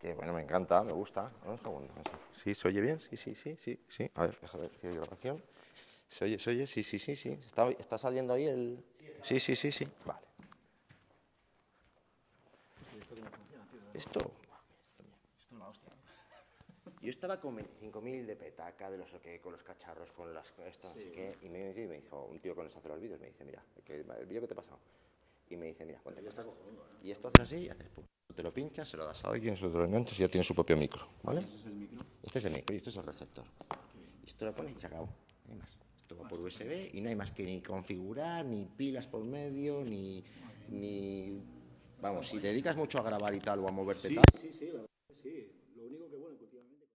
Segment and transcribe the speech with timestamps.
[0.00, 1.30] que bueno, me encanta, me gusta.
[1.44, 1.92] Un segundo.
[2.32, 3.00] Sí, ¿se oye bien?
[3.00, 4.10] Sí, sí, sí, sí, sí.
[4.14, 5.42] A ver, déjame ver si hay grabación.
[6.08, 6.38] ¿Se oye?
[6.38, 6.66] ¿Se oye?
[6.66, 7.30] Sí, sí, sí, sí.
[7.30, 8.82] ¿Está, está saliendo ahí el...?
[9.22, 9.86] Sí, sí, sí, sí.
[10.04, 10.26] Vale.
[13.94, 14.32] Esto...
[17.02, 20.90] Yo estaba con 25.000 de petaca, de los que con los cacharros, con las esto,
[20.90, 23.28] así que, y me, y me dijo un tío con el hacer los vídeos, me
[23.28, 24.78] dice, mira, el vídeo que te he pasado.
[25.48, 26.44] Y me dice, mira, ponte está
[27.02, 28.04] Y esto haces así y haces pum.
[28.40, 30.54] Te lo pinchas, se lo das a alguien, se lo enganchas y ya tiene su
[30.54, 31.42] propio micro, ¿vale?
[31.42, 31.98] ¿Este es el micro?
[32.22, 33.44] Este es el micro y este es el receptor.
[34.24, 35.10] Y esto lo pones y se acabó.
[35.44, 35.68] No hay más.
[35.98, 39.84] Esto va por USB y no hay más que ni configurar, ni pilas por medio,
[39.84, 40.24] ni...
[40.70, 41.38] ni...
[42.00, 44.24] Vamos, si te dedicas mucho a grabar y tal o a moverte sí, tal...
[44.32, 45.52] Sí, sí, la verdad que sí.
[45.76, 46.38] Lo único que, bueno.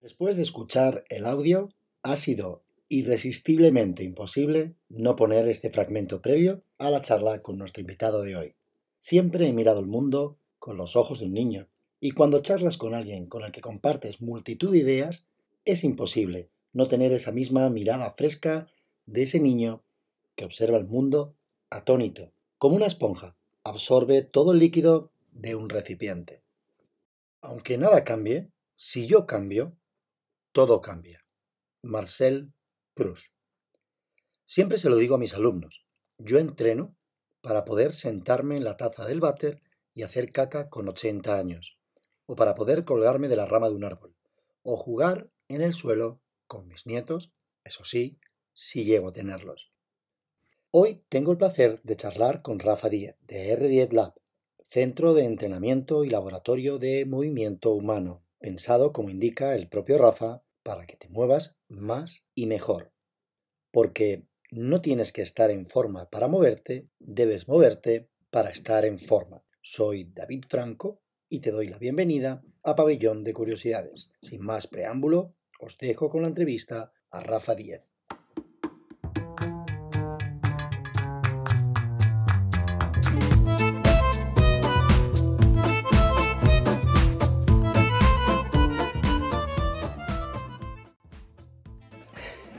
[0.02, 1.70] Después de escuchar el audio,
[2.02, 8.24] ha sido irresistiblemente imposible no poner este fragmento previo a la charla con nuestro invitado
[8.24, 8.56] de hoy.
[8.98, 11.68] Siempre he mirado el mundo con los ojos de un niño,
[12.00, 15.30] y cuando charlas con alguien con el que compartes multitud de ideas,
[15.64, 18.68] es imposible no tener esa misma mirada fresca
[19.06, 19.84] de ese niño
[20.36, 21.36] que observa el mundo
[21.70, 26.42] atónito, como una esponja, absorbe todo el líquido de un recipiente.
[27.42, 29.78] Aunque nada cambie, si yo cambio,
[30.52, 31.24] todo cambia.
[31.84, 32.54] Marcel
[32.96, 33.36] Proust.
[34.46, 35.86] Siempre se lo digo a mis alumnos.
[36.18, 36.96] Yo entreno
[37.42, 39.62] para poder sentarme en la taza del váter
[39.96, 41.80] y hacer caca con 80 años,
[42.28, 44.16] o para poder colgarme de la rama de un árbol,
[44.62, 48.20] o jugar en el suelo con mis nietos, eso sí,
[48.54, 49.72] si llego a tenerlos.
[50.70, 54.14] Hoy tengo el placer de charlar con Rafa Díez, de R10 Lab,
[54.68, 60.86] Centro de Entrenamiento y Laboratorio de Movimiento Humano, pensado como indica el propio Rafa para
[60.86, 62.92] que te muevas más y mejor.
[63.72, 69.45] Porque no tienes que estar en forma para moverte, debes moverte para estar en forma.
[69.68, 74.12] Soy David Franco y te doy la bienvenida a Pabellón de Curiosidades.
[74.22, 77.82] Sin más preámbulo, os dejo con la entrevista a Rafa Díez.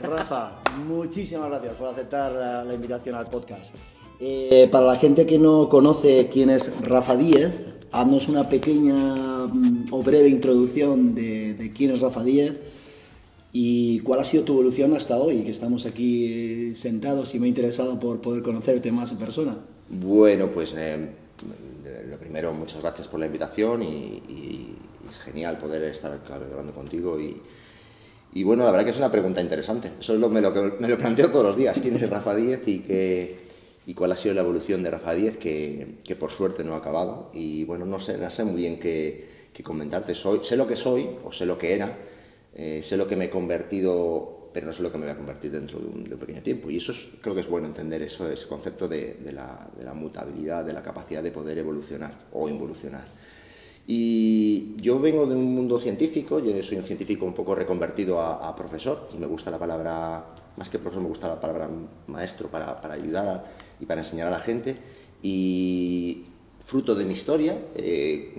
[0.01, 3.73] Rafa, muchísimas gracias por aceptar la, invitación al podcast.
[4.19, 7.51] Eh, para la gente que no conoce quién es Rafa Díez,
[7.91, 12.53] haznos una pequeña mm, o breve introducción de, quién es Rafa Díez
[13.53, 17.49] y cuál ha sido tu evolución hasta hoy, que estamos aquí sentados y me he
[17.49, 19.57] interesado por poder conocerte más en persona.
[19.89, 21.09] Bueno, pues eh,
[22.09, 24.73] lo primero, muchas gracias por la invitación y,
[25.09, 29.89] es genial poder estar hablando contigo y, bueno, la verdad que es una pregunta interesante.
[30.01, 31.79] Eso es lo, me, me lo planteo todos los días.
[31.79, 33.46] ¿Quién es Rafa Díez y, qué,
[33.87, 35.37] y cuál ha sido la evolución de Rafa Díez?
[35.37, 37.31] Que, por suerte no ha acabado.
[37.33, 40.13] Y bueno, no sé, no sé muy bien qué, comentarte.
[40.13, 41.97] Soy, sé lo que soy, o sé lo que era,
[42.53, 45.15] eh, sé lo que me he convertido, pero no sé lo que me voy a
[45.15, 46.69] convertir dentro de un, pequeño tiempo.
[46.69, 50.73] Y eso es, creo que es bueno entender eso, ese concepto de, la, mutabilidad, de
[50.73, 53.05] la capacidad de poder evolucionar o involucionar.
[53.87, 58.49] Y yo vengo de un mundo científico, yo soy un científico un poco reconvertido a,
[58.49, 60.25] a profesor, me gusta la palabra,
[60.57, 61.69] más que profesor, me gusta la palabra
[62.07, 63.45] maestro para, para ayudar
[63.79, 64.75] y para enseñar a la gente.
[65.21, 66.25] Y
[66.59, 68.33] fruto de mi historia, eh,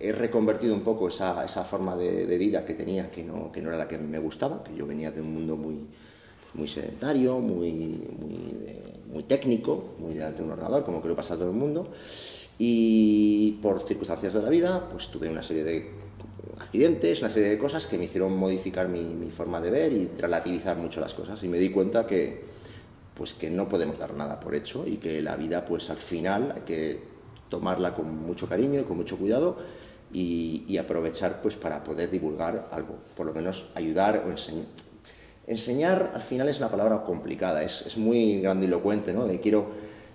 [0.00, 3.70] he reconvertido un poco esa, esa forma de, vida que tenía, que no, que no
[3.70, 5.86] era la que me gustaba, que yo venía de un mundo muy,
[6.42, 7.72] pues muy sedentario, muy,
[8.18, 8.54] muy,
[9.12, 11.88] muy técnico, muy delante de un ordenador, como creo pasa a todo el mundo.
[12.58, 15.97] Y por circunstancias de la vida, pues tuve una serie de
[16.58, 20.08] accidentes, una serie de cosas que me hicieron modificar mi, mi, forma de ver y
[20.18, 21.42] relativizar mucho las cosas.
[21.42, 22.44] Y me di cuenta que,
[23.14, 26.52] pues que no podemos dar nada por hecho y que la vida, pues al final
[26.56, 27.00] hay que
[27.48, 29.56] tomarla con mucho cariño y con mucho cuidado
[30.12, 34.66] y, y aprovechar pues para poder divulgar algo, por lo menos ayudar o enseñar.
[35.46, 39.26] Enseñar al final es una palabra complicada, es, es muy grandilocuente, ¿no?
[39.26, 39.70] De quiero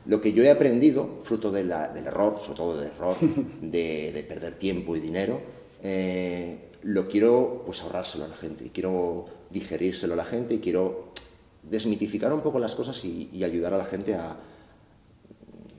[0.05, 3.17] lo que yo he aprendido, fruto de la, del error, sobre todo del error,
[3.61, 5.41] de, de perder tiempo y dinero,
[5.83, 10.59] eh, lo quiero pues ahorrárselo a la gente, y quiero digerírselo a la gente y
[10.59, 11.11] quiero
[11.61, 14.35] desmitificar un poco las cosas y, y ayudar a la gente a,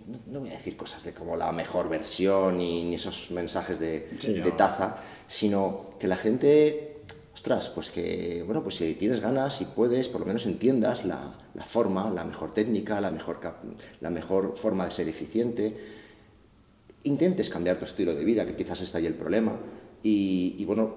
[0.07, 3.79] no, no, voy a decir cosas de como la mejor versión ni, ni esos mensajes
[3.79, 4.97] de, sí, de taza,
[5.27, 6.95] sino que la gente
[7.35, 11.37] ostras, pues que, bueno, pues si tienes ganas, si puedes, por lo menos entiendas la,
[11.55, 13.41] la forma, la mejor técnica, la mejor,
[14.01, 15.77] la mejor forma de ser eficiente,
[17.03, 19.59] intentes cambiar tu estilo de vida, que quizás está ahí el problema,
[20.07, 20.95] y, bueno,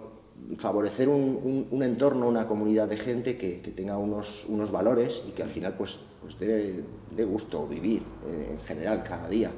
[0.57, 5.49] favorecer un, entorno, una comunidad de gente que, tenga unos, unos valores y que al
[5.49, 6.83] final pues, pues dé,
[7.15, 9.51] dé gusto vivir eh, en general cada día.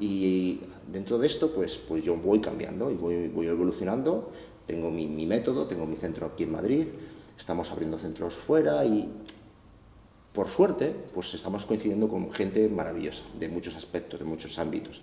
[0.00, 0.60] Y
[0.90, 4.32] dentro de esto, pues, pues yo voy cambiando y voy, voy evolucionando.
[4.66, 6.86] Tengo mi, mi método, tengo mi centro aquí en Madrid,
[7.36, 9.12] estamos abriendo centros fuera y
[10.32, 15.02] por suerte, pues estamos coincidiendo con gente maravillosa, de muchos aspectos, de muchos ámbitos.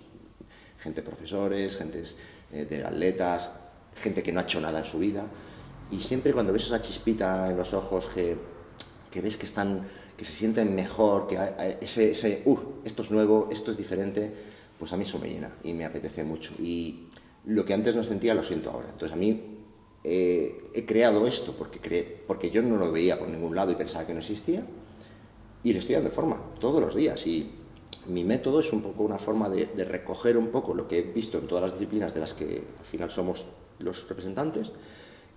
[0.78, 2.02] Gente profesores, gente
[2.50, 3.48] eh, de atletas,
[3.94, 5.26] gente que no ha hecho nada en su vida.
[5.90, 8.36] Y siempre cuando ves esa chispita en los ojos que,
[9.20, 11.38] ves que están, que se sienten mejor, que
[11.80, 14.32] ese, ese uh, esto es nuevo, esto es diferente,
[14.78, 16.54] pues a mí eso me llena y me apetece mucho.
[16.58, 17.08] Y
[17.44, 18.88] lo que antes no sentía lo siento ahora.
[18.90, 19.58] Entonces a mí
[20.04, 23.74] eh, he creado esto porque, cre porque yo no lo veía por ningún lado y
[23.74, 24.64] pensaba que no existía
[25.62, 27.26] y le estoy dando forma todos los días.
[27.26, 27.50] Y
[28.08, 31.38] mi método es un poco una forma de recoger un poco lo que he visto
[31.38, 33.46] en todas las disciplinas de las que al final somos
[33.82, 34.72] los representantes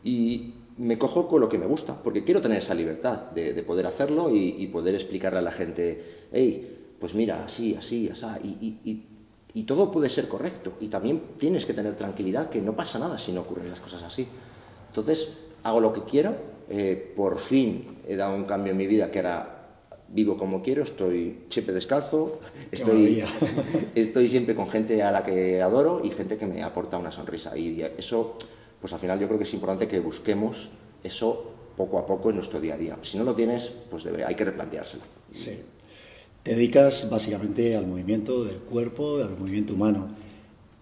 [0.03, 3.63] y me cojo con lo que me gusta, porque quiero tener esa libertad de, de
[3.63, 8.25] poder hacerlo y, poder explicarle a la gente, hey, pues mira, así, así, así,
[9.53, 10.74] y, todo puede ser correcto.
[10.81, 14.03] Y también tienes que tener tranquilidad que no pasa nada si no ocurren las cosas
[14.03, 14.27] así.
[14.89, 15.30] Entonces,
[15.63, 16.36] hago lo que quiero,
[16.69, 19.55] eh, por fin he dado un cambio en mi vida que era
[20.10, 22.40] vivo como quiero, estoy siempre descalzo,
[22.72, 23.24] estoy,
[23.96, 27.57] estoy siempre con gente a la que adoro y gente que me aporta una sonrisa.
[27.57, 28.38] Y eso
[28.86, 30.69] pues al final yo creo que es importante que busquemos
[31.04, 32.98] eso poco a poco en nuestro día a día.
[33.02, 35.02] Si no lo tienes, pues debe, hay que replanteárselo.
[35.31, 35.57] Sí.
[36.44, 40.10] Te dedicas básicamente al movimiento del cuerpo, al movimiento humano.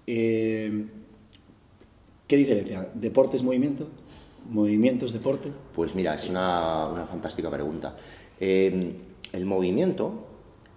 [0.05, 0.85] Eh,
[2.27, 2.89] ¿Qué diferencia?
[2.93, 3.87] ¿Deporte es movimiento?
[4.49, 5.49] ¿Movimiento es deporte?
[5.73, 7.95] Pues mira, es una, una fantástica pregunta.
[8.37, 8.95] Eh,
[9.33, 10.27] el movimiento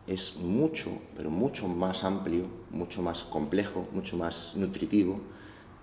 [0.06, 5.20] es mucho, pero mucho más amplio, mucho más complejo, mucho más nutritivo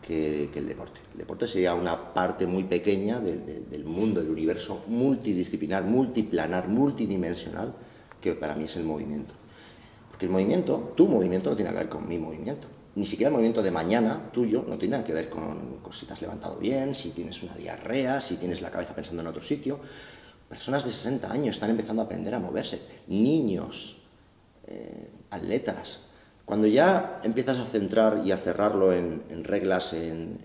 [0.01, 0.99] que, el deporte.
[1.13, 6.67] El deporte sería una parte muy pequeña de, de, del mundo, del universo multidisciplinar, multiplanar,
[6.67, 7.75] multidimensional,
[8.19, 9.35] que para mí es el movimiento.
[10.09, 12.67] Porque el movimiento, tu movimiento no tiene que ver con mi movimiento.
[12.95, 16.05] Ni siquiera el movimiento de mañana tuyo no tiene nada que ver con, con si
[16.05, 19.43] te has levantado bien, si tienes una diarrea, si tienes la cabeza pensando en otro
[19.43, 19.79] sitio.
[20.53, 22.79] Personas de 60 años están empezando a aprender a moverse.
[23.07, 23.97] Niños,
[24.67, 26.01] eh, atletas,
[26.45, 30.37] cuando ya empiezas a centrar y a cerrarlo en, en reglas, en,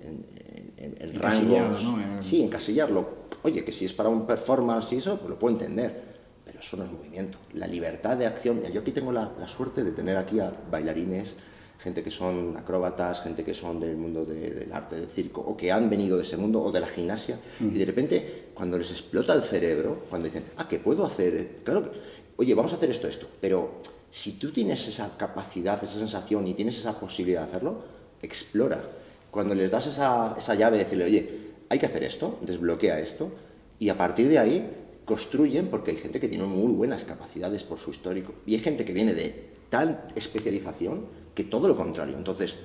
[0.78, 2.22] en, en rangos, ¿no?
[2.22, 3.28] sí, encasillarlo.
[3.42, 6.02] Oye, que si es para un performance y eso, pues lo puedo entender,
[6.42, 7.36] pero eso no es movimiento.
[7.52, 11.36] La libertad de acción, yo aquí tengo la, la suerte de tener aquí a bailarines,
[11.78, 15.56] gente que son acróbatas, gente que son del mundo de, del arte, del circo, o
[15.56, 17.74] que han venido de ese mundo, o de la gimnasia, mm.
[17.74, 21.60] y de repente, cuando les explota el cerebro, cuando dicen, ah, ¿qué puedo hacer?
[21.64, 21.90] Claro que,
[22.36, 23.80] oye, vamos a hacer esto, esto, pero
[24.10, 27.78] si tú tienes esa capacidad, esa sensación y tienes esa posibilidad de hacerlo,
[28.22, 28.82] explora.
[29.30, 31.38] Cuando les das esa, esa llave de decirle, oye,
[31.68, 33.30] hay que hacer esto, desbloquea esto,
[33.78, 34.68] y a partir de ahí
[35.04, 38.84] construyen, porque hay gente que tiene muy buenas capacidades por su histórico, y hay gente
[38.84, 41.06] que viene de tal especialización
[41.38, 42.16] que todo lo contrario.
[42.16, 42.56] Entonces,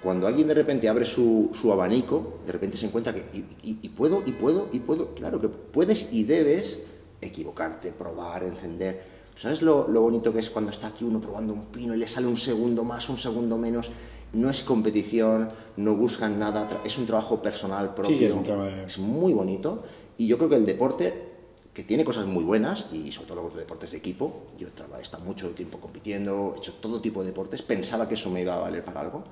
[0.00, 3.38] cuando alguien de repente abre su, su abanico, de repente se encuentra que, y,
[3.68, 6.84] y, y puedo, y puedo, y puedo, claro que puedes y debes
[7.20, 9.02] equivocarte, probar, encender,
[9.36, 12.06] ¿Sabes lo, lo, bonito que es cuando está aquí uno probando un pino y le
[12.06, 13.90] sale un segundo más, un segundo menos?
[14.32, 18.16] No es competición, no buscan nada, es un trabajo personal propio.
[18.16, 19.82] Sí, es, es muy bonito
[20.16, 21.33] y yo creo que el deporte,
[21.74, 25.24] que tiene cosas muy buenas y sobre todo los deportes de equipo, yo he estado
[25.24, 28.60] mucho tiempo compitiendo, he hecho todo tipo de deportes, pensaba que eso me iba a
[28.60, 29.24] valer para algo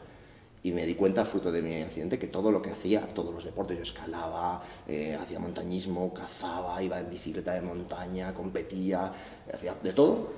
[0.64, 3.44] y me di cuenta, fruto de mi accidente, que todo lo que hacía, todos los
[3.44, 9.12] deportes, yo escalaba, eh, hacía montañismo, cazaba, iba en bicicleta de montaña, competía,
[9.52, 10.32] hacía de todo,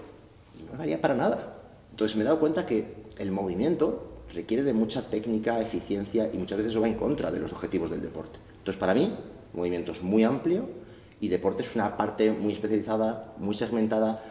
[0.59, 1.59] y no me valía para nada.
[1.91, 6.57] Entonces me he dado cuenta que el movimiento requiere de mucha técnica, eficiencia, y muchas
[6.57, 8.39] veces eso va en contra de los objetivos del deporte.
[8.57, 9.15] Entonces para mí,
[9.53, 10.84] movimiento es muy amplio,
[11.25, 14.23] y deporte es una parte muy especializada, muy segmentada,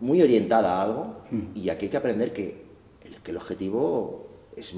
[0.00, 1.40] muy orientada a algo, mm.
[1.54, 2.64] y aquí hay que aprender que
[3.02, 4.26] el, que el objetivo
[4.56, 4.74] es,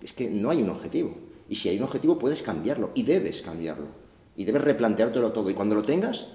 [0.00, 1.12] es que no hay un objetivo.
[1.48, 3.88] Y si hay un objetivo puedes cambiarlo y debes cambiarlo.
[4.36, 5.50] Y debes replanteártelo todo.
[5.50, 6.28] Y cuando lo tengas,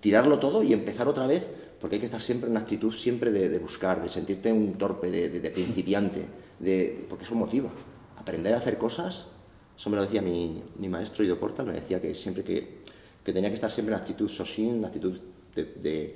[0.00, 3.30] tirarlo todo y empezar otra vez, porque hay que estar siempre en una actitud siempre
[3.30, 6.26] de, de buscar, de sentirte un torpe, de, de, de principiante,
[6.58, 7.70] de, porque eso motiva.
[8.16, 9.28] Aprender a hacer cosas,
[9.78, 12.75] eso me lo decía mi, mi maestro Ido Porta, me decía que siempre que,
[13.26, 15.18] que, tenía que estar siempre en actitud sosín, en actitud
[15.54, 16.14] de,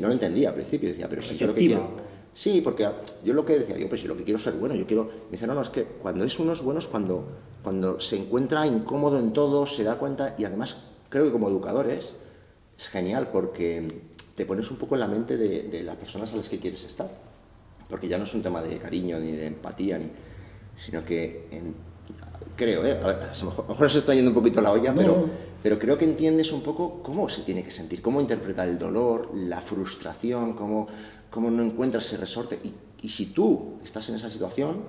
[0.00, 2.88] No lo entendía al principio, decía, pero si yo lo que quiero Sí, porque
[3.24, 5.04] yo lo que decía, yo pues si lo que quiero es ser bueno, yo quiero...
[5.04, 7.28] Me dice, no, no, es que cuando es uno es bueno es cuando,
[7.62, 12.14] cuando se encuentra incómodo en todo, se da cuenta y además creo que como educadores
[12.76, 14.02] es genial porque
[14.34, 16.82] te pones un poco en la mente de, de las personas a las que quieres
[16.82, 17.08] estar.
[17.88, 20.10] Porque ya no es un tema de cariño ni de empatía, ni,
[20.76, 21.74] sino que en,
[22.56, 22.98] creo, ¿eh?
[23.02, 24.92] a, ver, a, lo mejor, a lo mejor se está yendo un poquito la olla,
[24.92, 24.96] no.
[24.96, 25.30] pero,
[25.62, 29.30] pero creo que entiendes un poco cómo se tiene que sentir, cómo interpretar el dolor,
[29.34, 30.86] la frustración, cómo,
[31.30, 34.82] cómo no encuentras ese resorte y, y si tú estás en esa situación,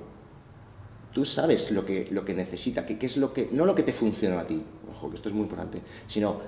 [1.13, 3.93] tú sabes lo que, lo que necesita, qué es lo que, no lo que te
[3.93, 6.39] funciona a ti, ojo, que esto es muy importante, sino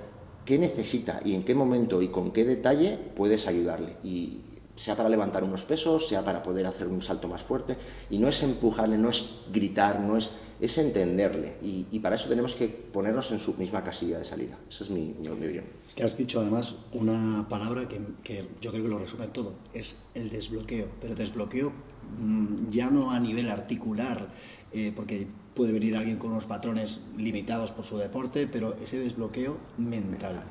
[0.48, 3.98] qué necesita y en qué momento y con qué detalle puedes ayudarle.
[4.02, 4.42] Y
[4.78, 7.76] sea para levantar unos pesos, sea para poder hacer un salto más fuerte.
[8.10, 11.56] Y no es empujarle, no es gritar, no es, es entenderle.
[11.62, 14.58] Y, para eso tenemos que ponernos en su misma casilla de salida.
[14.70, 15.66] Esa es mi, mi, opinión.
[15.88, 19.54] Es que has dicho además una palabra que, que, yo creo que lo resume todo,
[19.74, 20.88] es el desbloqueo.
[21.02, 21.72] Pero desbloqueo
[22.20, 24.30] mm, ya no a nivel articular,
[24.72, 29.58] eh, porque puede venir alguien con unos patrones limitados por su deporte, pero ese desbloqueo
[29.78, 30.46] mental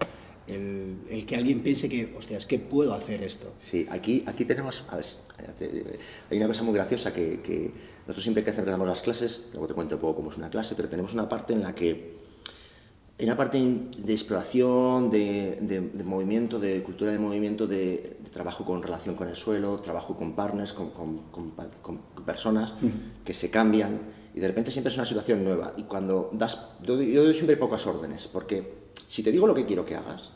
[0.49, 3.53] el, que alguien piense que, hostia, es que puedo hacer esto.
[3.59, 7.73] Sí, aquí, aquí tenemos, hay una cosa muy graciosa que,
[8.07, 10.77] nosotros siempre que empezamos las clases, luego te cuento un poco cómo es una clase,
[10.77, 12.15] pero tenemos una parte en la que,
[13.19, 19.17] en una parte de exploración, de, movimiento, de cultura de movimiento, de, trabajo con relación
[19.17, 21.21] con el suelo, trabajo con partners, con,
[22.25, 22.75] personas
[23.25, 24.01] que se cambian,
[24.33, 25.75] y de repente siempre es una situación nueva.
[25.77, 29.67] Y cuando das, yo, yo doy siempre pocas órdenes, porque si te digo lo que
[29.67, 30.31] quiero que hagas,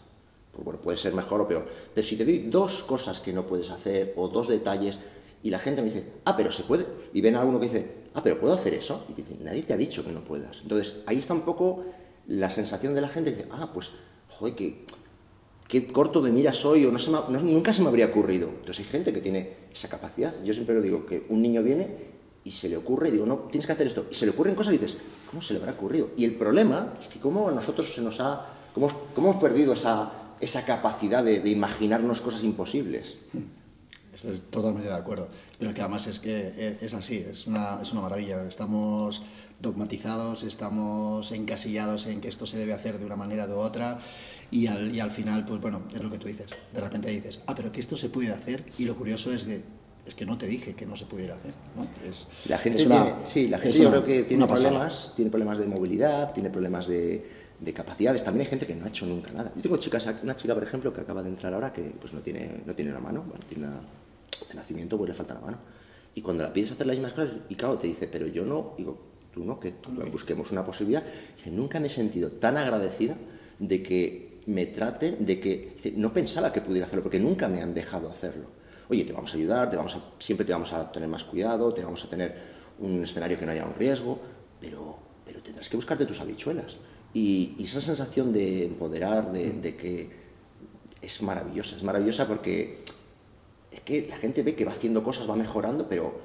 [0.51, 3.47] pues bueno, puede ser mejor o peor, pero si te doy dos cosas que no
[3.47, 4.99] puedes hacer o dos detalles
[5.43, 7.91] y la gente me dice, ah, pero se puede, y ven a uno que dice,
[8.15, 10.61] ah, pero puedo hacer eso, y te dice, nadie te ha dicho que no puedas.
[10.63, 11.85] Entonces, ahí está un poco
[12.27, 13.91] la sensación de la gente que dice, ah, pues,
[14.29, 14.85] joder, qué,
[15.69, 18.49] qué corto de mira soy, o nunca se me habría ocurrido.
[18.49, 20.35] Entonces, hay gente que tiene esa capacidad.
[20.45, 22.11] Yo siempre lo digo, que un niño viene
[22.45, 24.55] y se le ocurre, y digo, no, tienes que hacer esto, y se le ocurren
[24.55, 24.97] cosas y dices,
[25.29, 26.11] ¿cómo se le habrá ocurrido?
[26.17, 30.13] Y el problema es que como a nosotros se nos ha ¿Cómo, hemos perdido esa,
[30.41, 33.19] esa capacidad de, imaginarnos cosas imposibles?
[34.13, 35.29] Estoy totalmente de acuerdo.
[35.59, 38.47] Pero que además es que es así, es una, es una maravilla.
[38.47, 39.23] Estamos
[39.61, 43.99] dogmatizados, estamos encasillados en que esto se debe hacer de una manera u otra
[44.51, 46.47] y al, y al final, pues bueno, es lo que tú dices.
[46.73, 49.63] De repente dices, ah, pero que esto se puede hacer y lo curioso es que
[50.07, 51.53] es que no te dije que no se pudiera hacer.
[52.47, 56.33] la gente, tiene, sí, la gente yo creo que tiene problemas, tiene problemas de movilidad,
[56.33, 57.25] tiene problemas de,
[57.61, 58.25] de capacidades.
[58.25, 59.53] También hay gente que no ha hecho nunca nada.
[59.55, 62.21] Yo tengo chicas, una chica, por ejemplo, que acaba de entrar ahora que pues no
[62.21, 63.81] tiene, no tiene una mano, tiene una,
[64.49, 65.59] de nacimiento pues le falta la mano.
[66.15, 68.75] Y cuando la pides hacer las mismas cosas, y claro, te dice, pero yo no,
[68.77, 68.99] digo,
[69.33, 69.75] tú no, que
[70.11, 71.05] busquemos una posibilidad.
[71.37, 73.17] Dice, nunca me he sentido tan agradecida
[73.59, 77.63] de que me traten, de que dice, no pensaba que pudiera hacerlo, porque nunca me
[77.63, 78.49] han dejado hacerlo.
[78.89, 81.73] Oye, te vamos a ayudar, te vamos a, siempre te vamos a tener más cuidado,
[81.73, 82.35] te vamos a tener
[82.81, 84.19] un escenario que no haya un riesgo,
[84.61, 86.77] pero, pero tendrás que buscarte tus habichuelas.
[87.13, 90.09] Y, esa sensación de empoderar, de, que
[91.03, 92.79] es maravillosa, es maravillosa porque
[93.73, 96.21] es que la gente ve que va haciendo cosas, va mejorando, pero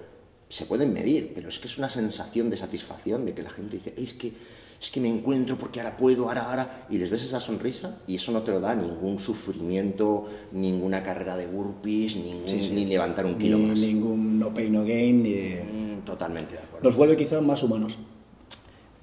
[0.50, 3.78] se pueden medir, pero es que es una sensación de satisfacción, de que la gente
[3.78, 4.34] dice, es que,
[4.80, 8.16] es que me encuentro porque ahora puedo, ahora, ahora, y les ves esa sonrisa y
[8.16, 13.38] eso no te lo da ningún sufrimiento, ninguna carrera de burpees, ningún, ni levantar un
[13.38, 13.80] kilo más.
[13.80, 15.24] Ningún no pain, no gain.
[15.24, 15.32] Ni...
[15.32, 16.88] Mm, totalmente de acuerdo.
[16.88, 17.98] Nos vuelve quizás más humanos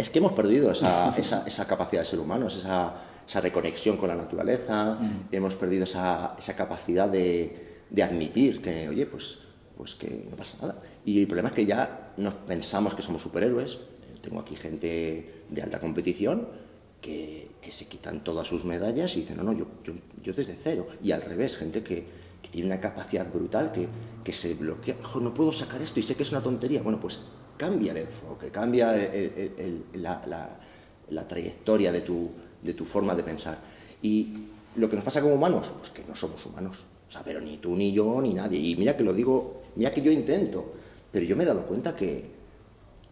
[0.02, 2.94] es que hemos perdido esa, esa, capacidad de ser humanos, esa,
[3.26, 5.28] esa reconexión con la naturaleza, mm.
[5.32, 9.38] hemos perdido esa, capacidad de, de, admitir que, oye, pues,
[9.76, 10.82] pues que no pasa nada.
[11.04, 13.78] Y el problema es que ya nos pensamos que somos superhéroes.
[14.20, 16.48] Tengo aquí gente de alta competición
[17.00, 20.54] que, que se quitan todas sus medallas y dicen, no, no, yo, yo, yo desde
[20.54, 20.86] cero.
[21.02, 22.06] Y al revés, gente que,
[22.42, 23.88] que tiene una capacidad brutal que,
[24.24, 26.82] que se bloquea, no puedo sacar esto y sé que es una tontería.
[26.82, 27.20] Bueno, pues
[27.56, 28.92] cambia el enfoque, cambia
[29.94, 32.30] la, trayectoria de tu,
[32.62, 33.60] de tu forma de pensar.
[34.02, 36.84] Y lo que nos pasa como humanos, pues que no somos humanos.
[37.12, 38.58] O sea, pero ni tú, ni yo, ni nadie.
[38.58, 40.72] Y mira que lo digo, mira que yo intento,
[41.10, 42.24] pero yo me he dado cuenta que,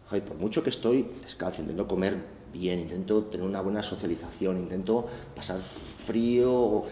[0.09, 2.17] por mucho que estoy descalzo, intento comer
[2.51, 5.05] bien, intento tener una buena socialización, intento
[5.35, 6.83] pasar frío,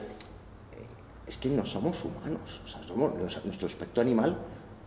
[1.26, 2.62] es que no somos humanos.
[2.64, 3.12] O sea, somos,
[3.44, 4.38] nuestro aspecto animal,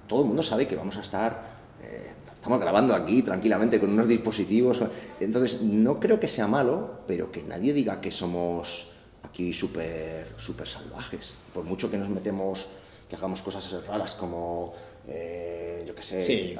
[0.07, 4.07] todo el mundo sabe que vamos a estar eh, estamos grabando aquí tranquilamente con unos
[4.07, 4.81] dispositivos.
[5.19, 8.91] Entonces, no creo que sea malo, pero que nadie diga que somos
[9.33, 11.33] aquí súper super salvajes.
[11.55, 12.67] Por mucho que nos metemos,
[13.09, 14.75] que hagamos cosas raras como,
[15.09, 16.55] eh, yo qué sé, sí,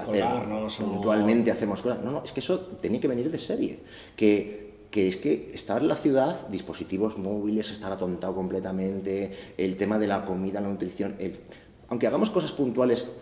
[0.79, 2.02] puntualmente hacemos cosas.
[2.02, 3.81] No, no, es que eso tenía que venir de serie.
[4.17, 9.99] Que, que es que estar en la ciudad, dispositivos móviles, estar atontado completamente, el tema
[9.99, 11.41] de la comida, la nutrición, el,
[11.88, 13.12] aunque hagamos cosas puntuales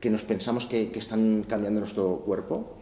[0.00, 2.78] que nos pensamos que, están cambiando nuestro cuerpo.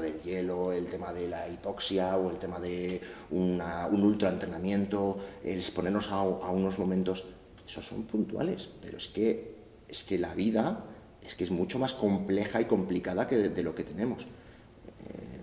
[0.00, 5.58] Del hielo, el tema de la hipoxia o el tema de una, un ultraentrenamiento, el
[5.58, 7.24] exponernos a, unos momentos,
[7.66, 9.54] esos son puntuales, pero es que,
[9.88, 10.84] es que la vida
[11.22, 14.24] es que es mucho más compleja y complicada que de, lo que tenemos.
[14.24, 15.40] Eh,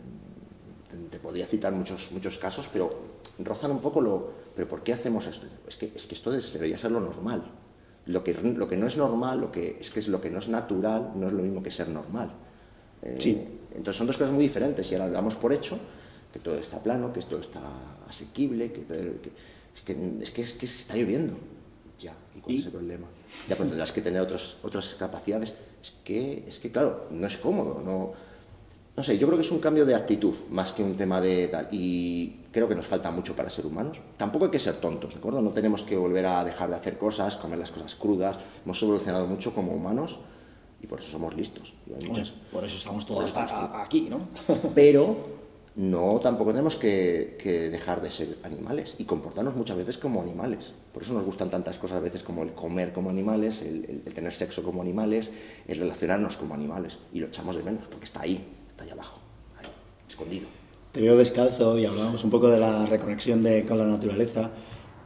[1.10, 2.90] te, podría citar muchos, muchos casos, pero
[3.40, 4.42] rozan un poco lo...
[4.56, 5.48] ¿Pero por qué hacemos esto?
[5.68, 7.44] Es que, es que esto debería ser lo normal.
[8.06, 10.40] Lo que, lo que no es normal, lo que, es que es lo que no
[10.40, 12.32] es natural, no es lo mismo que ser normal.
[13.02, 13.48] Eh, Sí.
[13.72, 15.78] Entonces son dos cosas muy diferentes y ahora damos por hecho,
[16.34, 17.62] que todo está plano, que todo está
[18.08, 19.32] asequible, que, todo- que-
[19.74, 21.36] es, que, es, que, es que se está lloviendo.
[22.00, 22.60] Ya, ¿y cuál ¿Y?
[22.60, 23.08] es el problema?
[23.48, 25.54] Ya, pues tendrás que tener otros, otras capacidades.
[25.82, 28.32] Es que, es que, claro, no es cómodo, no...
[28.94, 31.48] No sé, yo creo que es un cambio de actitud más que un tema de
[31.48, 31.70] tal.
[31.72, 34.02] Y creo que nos falta mucho para ser humanos.
[34.18, 35.42] Tampoco hay que ser tontos, ¿de acuerdo?
[35.42, 38.38] No tenemos que volver a dejar de hacer cosas, comer las cosas crudas.
[38.66, 40.20] Hemos evolucionado mucho como humanos
[40.82, 41.74] y por eso somos listos.
[41.88, 44.22] Y hay muchas- Por eso estamos todos estamos aquí, ¿no?
[44.76, 45.40] pero
[45.76, 50.74] no tampoco tenemos que, que dejar de ser animales y comportarnos muchas veces como animales.
[50.94, 54.02] Por eso nos gustan tantas cosas a veces como el comer como animales, el, el-
[54.06, 55.32] el tener sexo como animales,
[55.68, 56.98] el relacionarnos como animales.
[57.14, 59.20] Y lo echamos de menos porque está ahí, está ahí abajo,
[59.60, 59.68] ahí,
[60.10, 60.48] escondido.
[60.92, 64.52] Te veo descalzo y hablábamos un poco de la reconexión de, con la naturaleza.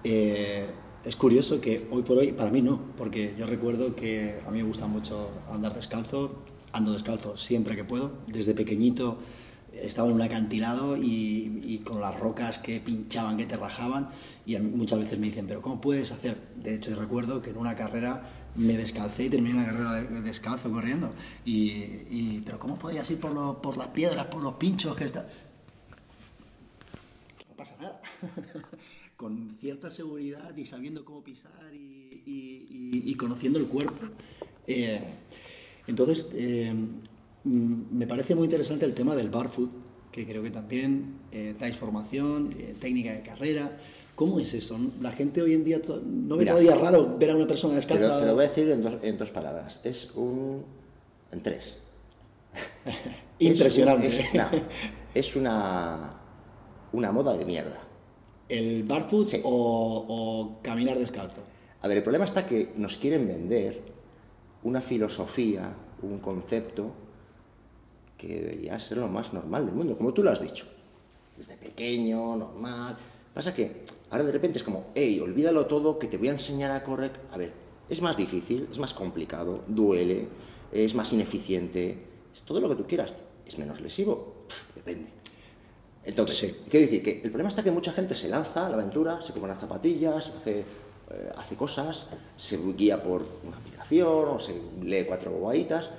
[0.03, 0.65] Eh,
[1.05, 4.59] es curioso que hoy por hoy, para mí no, porque yo recuerdo que a mí
[4.61, 6.43] me gusta mucho andar descalzo,
[6.73, 8.11] ando descalzo siempre que puedo.
[8.27, 9.17] Desde pequeñito
[9.73, 14.09] estaba en un acantilado y, y con las rocas que pinchaban, que te rajaban,
[14.45, 16.37] y muchas veces me dicen, pero ¿cómo puedes hacer?
[16.55, 18.23] De hecho, yo recuerdo que en una carrera
[18.55, 21.11] me descalcé y terminé la carrera de- de descalzo corriendo.
[21.45, 21.69] Y,
[22.09, 25.27] y, pero ¿cómo podías ir por, lo- por las piedras, por los pinchos que está?
[27.49, 28.01] no pasa nada.
[29.25, 34.05] Con cierta seguridad y sabiendo cómo pisar y, y- y- y conociendo el cuerpo.
[34.67, 35.01] Eh,
[35.87, 36.71] entonces, eh,
[37.43, 39.71] mm, me parece muy interesante el tema del barfoot,
[40.11, 43.75] que creo que también eh, dais formación, eh, técnica de carrera.
[44.13, 44.77] ¿Cómo es eso?
[45.01, 48.07] La gente hoy en día no ve todavía raro ver a una persona Te descalza.
[48.07, 49.81] lo, te lo voy a decir en dos, en dos palabras.
[49.83, 50.63] Es un...
[51.31, 51.79] en tres.
[53.39, 54.05] Impresionante.
[54.05, 54.47] Es, un- es- no,
[55.15, 56.11] es una,
[56.93, 57.79] una moda de mierda.
[58.49, 59.41] ¿El barfoot Sí.
[59.43, 61.41] o, o caminar descalzo?
[61.81, 63.81] A ver, el problema está que nos quieren vender
[64.63, 66.91] una filosofía, un concepto
[68.17, 70.65] que debería ser lo más normal del mundo, como tú lo has dicho.
[71.37, 72.97] Desde pequeño, normal.
[73.33, 76.71] Pasa que ahora de repente es como, hey, olvídalo todo, que te voy a enseñar
[76.71, 77.11] a correr.
[77.31, 77.51] A ver,
[77.89, 80.27] es más difícil, es más complicado, duele,
[80.71, 81.97] es más ineficiente,
[82.33, 83.13] es todo lo que tú quieras.
[83.45, 84.45] ¿Es menos lesivo?
[84.47, 85.09] Pff, depende.
[86.05, 86.55] Entonces, Sí.
[86.69, 89.31] quiero decir que el problema está que mucha gente se lanza a la aventura, se
[89.33, 92.05] compra unas zapatillas, hace, eh, hace cosas,
[92.37, 95.89] se guía por una aplicación o se lee cuatro bobaditas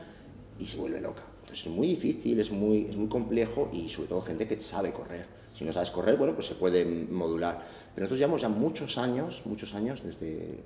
[0.58, 1.24] y se vuelve loca.
[1.42, 4.92] Entonces es muy difícil, es muy, es muy complejo y sobre todo gente que sabe
[4.92, 5.26] correr.
[5.56, 7.58] Si no sabes correr, bueno, pues se puede modular.
[7.94, 10.62] Pero nosotros llevamos ya muchos años, muchos años desde,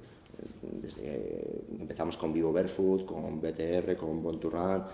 [0.63, 4.85] desde empezamos con Vivo Barefoot, con BTR, con Run,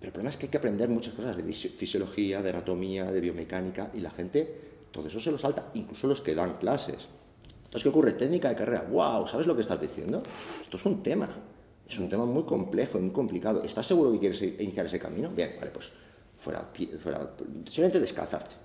[0.00, 3.10] pero el problema es que hay que aprender muchas cosas de fisi- fisiología, de anatomía,
[3.12, 7.06] de biomecánica, y la gente todo eso se lo salta, incluso los que dan clases.
[7.56, 8.12] Entonces, ¿qué ocurre?
[8.14, 8.82] Técnica de carrera.
[8.90, 9.28] ¡Wow!
[9.28, 10.20] ¿Sabes lo que estás diciendo?
[10.60, 11.28] Esto es un tema.
[11.88, 13.62] Es un tema muy complejo muy complicado.
[13.62, 15.28] ¿Estás seguro que quieres iniciar ese camino?
[15.30, 15.92] Bien, vale, pues
[16.38, 16.68] fuera,
[17.00, 17.30] fuera
[17.66, 18.56] simplemente descalzarte,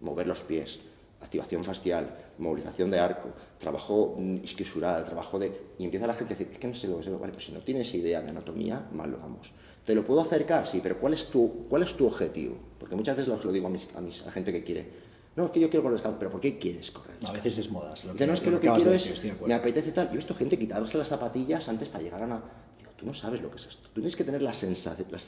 [0.00, 0.80] mover los pies,
[1.20, 5.52] activación facial, movilización de arco, trabajo mm, isquiosural, trabajo de...
[5.78, 7.20] Y empieza la gente a decir, es que no sé lo que es.
[7.20, 9.52] Vale, pues si no tienes idea de anatomía, mal lo vamos.
[9.88, 10.68] ¿Te lo puedo acercar?
[10.68, 12.58] Sí, pero ¿cuál es tu, cuál es tu objetivo?
[12.78, 14.86] Porque muchas veces lo, lo digo a, mis, a, mis- a gente que quiere.
[15.34, 17.70] No, es que yo quiero correr descalzo, pero ¿por qué quieres correr A veces es
[17.70, 18.04] modas.
[18.04, 19.10] Lo no, es que lo que quiero es,
[19.46, 20.08] me apetece tal.
[20.08, 22.42] Yo he visto gente quitarse las zapatillas antes para llegar a una...
[22.78, 23.84] Digo, tú no sabes lo que es esto.
[23.88, 24.52] Tú tienes que tener la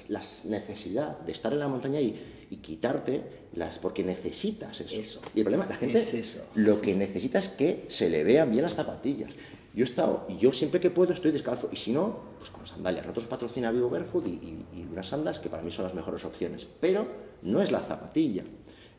[0.09, 3.23] las necesidad de estar en la montaña y, y quitarte
[3.55, 3.79] las...
[3.79, 5.01] porque necesitas eso.
[5.01, 5.21] Eso.
[5.35, 6.45] Y el problema, la gente Es eso.
[6.55, 9.31] lo que necesita es que se le vean bien las zapatillas.
[9.73, 12.67] Yo he estado, y yo siempre que puedo estoy descalzo, y si no, pues con
[12.67, 13.07] sandalias.
[13.07, 16.67] Nosotros patrocina Vivo Barefoot y, unas sandas que para mí son las mejores opciones.
[16.81, 17.07] Pero
[17.43, 18.45] no es la zapatilla,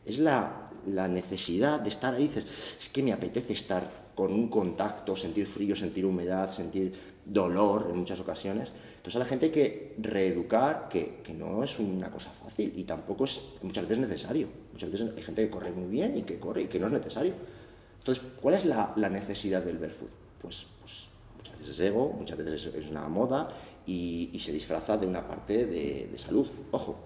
[0.06, 2.28] es la, la necesidad de estar ahí.
[2.28, 6.92] Dices, es que me apetece estar con un contacto, sentir frío, sentir humedad, sentir
[7.24, 8.72] dolor en muchas ocasiones.
[8.96, 12.84] Entonces a la gente hay que reeducar que, que no es una cosa fácil y
[12.84, 14.48] tampoco es muchas veces necesario.
[14.72, 16.92] Muchas veces hay gente que corre muy bien y que corre y que no es
[16.92, 17.34] necesario.
[17.98, 20.21] Entonces, ¿cuál es la, la necesidad del barefoot?
[20.42, 23.48] Pues, pues muchas veces es ego, muchas veces es, una moda
[23.86, 26.46] y, y se disfraza de una parte de, de salud.
[26.72, 26.96] Ojo,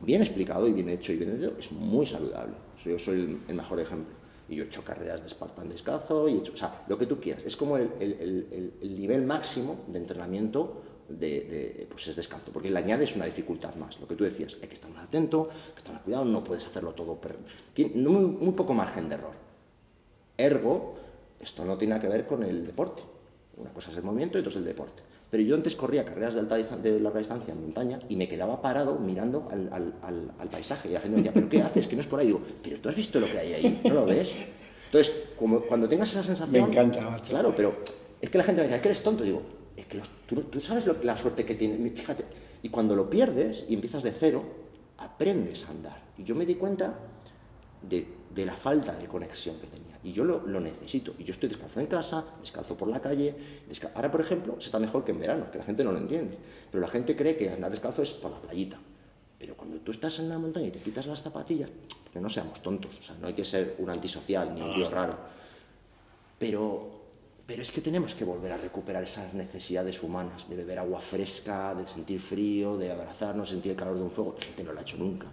[0.00, 2.54] bien explicado y bien hecho y bien hecho, es muy saludable.
[2.84, 4.14] Yo soy el, el mejor ejemplo.
[4.48, 7.06] Y yo he hecho carreras de Spartan descalzo y he hecho, o sea, lo que
[7.06, 7.42] tú quieras.
[7.44, 12.16] Es como el, el- el- el- el nivel máximo de entrenamiento de, de, pues es
[12.16, 13.98] descalzo, porque le añades una dificultad más.
[14.00, 16.42] Lo que tú decías, hay que estar más atento, hay que estar más cuidado, no
[16.44, 17.18] puedes hacerlo todo.
[17.72, 19.34] Tiene muy, muy poco margen de error.
[20.36, 20.94] Ergo,
[21.42, 23.02] esto no tiene que ver con el deporte.
[23.56, 25.02] Una cosa es el movimiento y otra es el deporte.
[25.30, 28.60] Pero yo antes corría carreras de, alta de larga distancia en montaña y me quedaba
[28.62, 30.88] parado mirando al, al- al- al paisaje.
[30.88, 31.86] Y la gente me decía, ¿pero qué haces?
[31.86, 32.26] Que no es por ahí.
[32.26, 33.80] Digo, ¿pero tú has visto lo que hay ahí?
[33.84, 34.30] ¿No lo ves?
[34.86, 36.52] Entonces, como, cuando tengas esa sensación...
[36.64, 37.30] Me encanta, macho.
[37.30, 37.76] Claro, pero
[38.20, 39.24] es que la gente me dice, es que eres tonto.
[39.24, 39.42] Digo,
[39.76, 41.92] es que los- tú, tú sabes lo- la suerte que tienes.
[41.98, 42.24] Fíjate,
[42.62, 44.44] y cuando lo pierdes y empiezas de cero,
[44.98, 46.02] aprendes a andar.
[46.18, 46.94] Y yo me di cuenta
[47.82, 49.91] de, de la falta de conexión que tenía.
[50.04, 51.14] Y yo lo, lo necesito.
[51.18, 53.34] Y yo estoy descalzo en casa, descalzo por la calle.
[53.94, 56.36] Ahora, por ejemplo, se está mejor que en verano, que la gente no lo entiende.
[56.70, 58.78] Pero la gente cree que andar descalzo es por la playita.
[59.38, 61.70] Pero cuando tú estás en la montaña y te quitas las zapatillas,
[62.12, 64.90] que no seamos tontos, o sea, no hay que ser un antisocial ni un tío
[64.90, 65.16] raro.
[66.38, 66.90] Pero,
[67.46, 71.74] pero es que tenemos que volver a recuperar esas necesidades humanas, de beber agua fresca,
[71.74, 74.34] de sentir frío, de abrazarnos, sentir el calor de un fuego.
[74.38, 75.26] La gente no lo ha hecho nunca.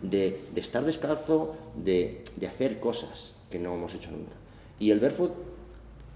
[0.00, 4.32] De, de estar descalzo, de, de hacer cosas que no hemos hecho nunca.
[4.80, 5.32] Y el barefoot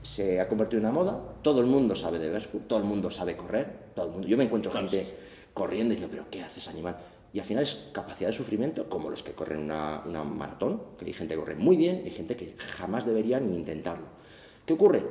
[0.02, 3.12] se ha convertido en una moda, todo el mundo sabe de barefoot, todo el mundo
[3.12, 4.26] sabe correr, todo el mundo.
[4.26, 5.06] Yo me encuentro gente
[5.54, 6.96] corriendo y diciendo, pero ¿qué haces animal?
[7.32, 11.04] Y al final es capacidad de sufrimiento, como los que corren una, una maratón, que
[11.04, 14.06] hay gente que corre muy bien y hay gente que jamás debería ni intentarlo.
[14.66, 15.04] ¿Qué ocurre?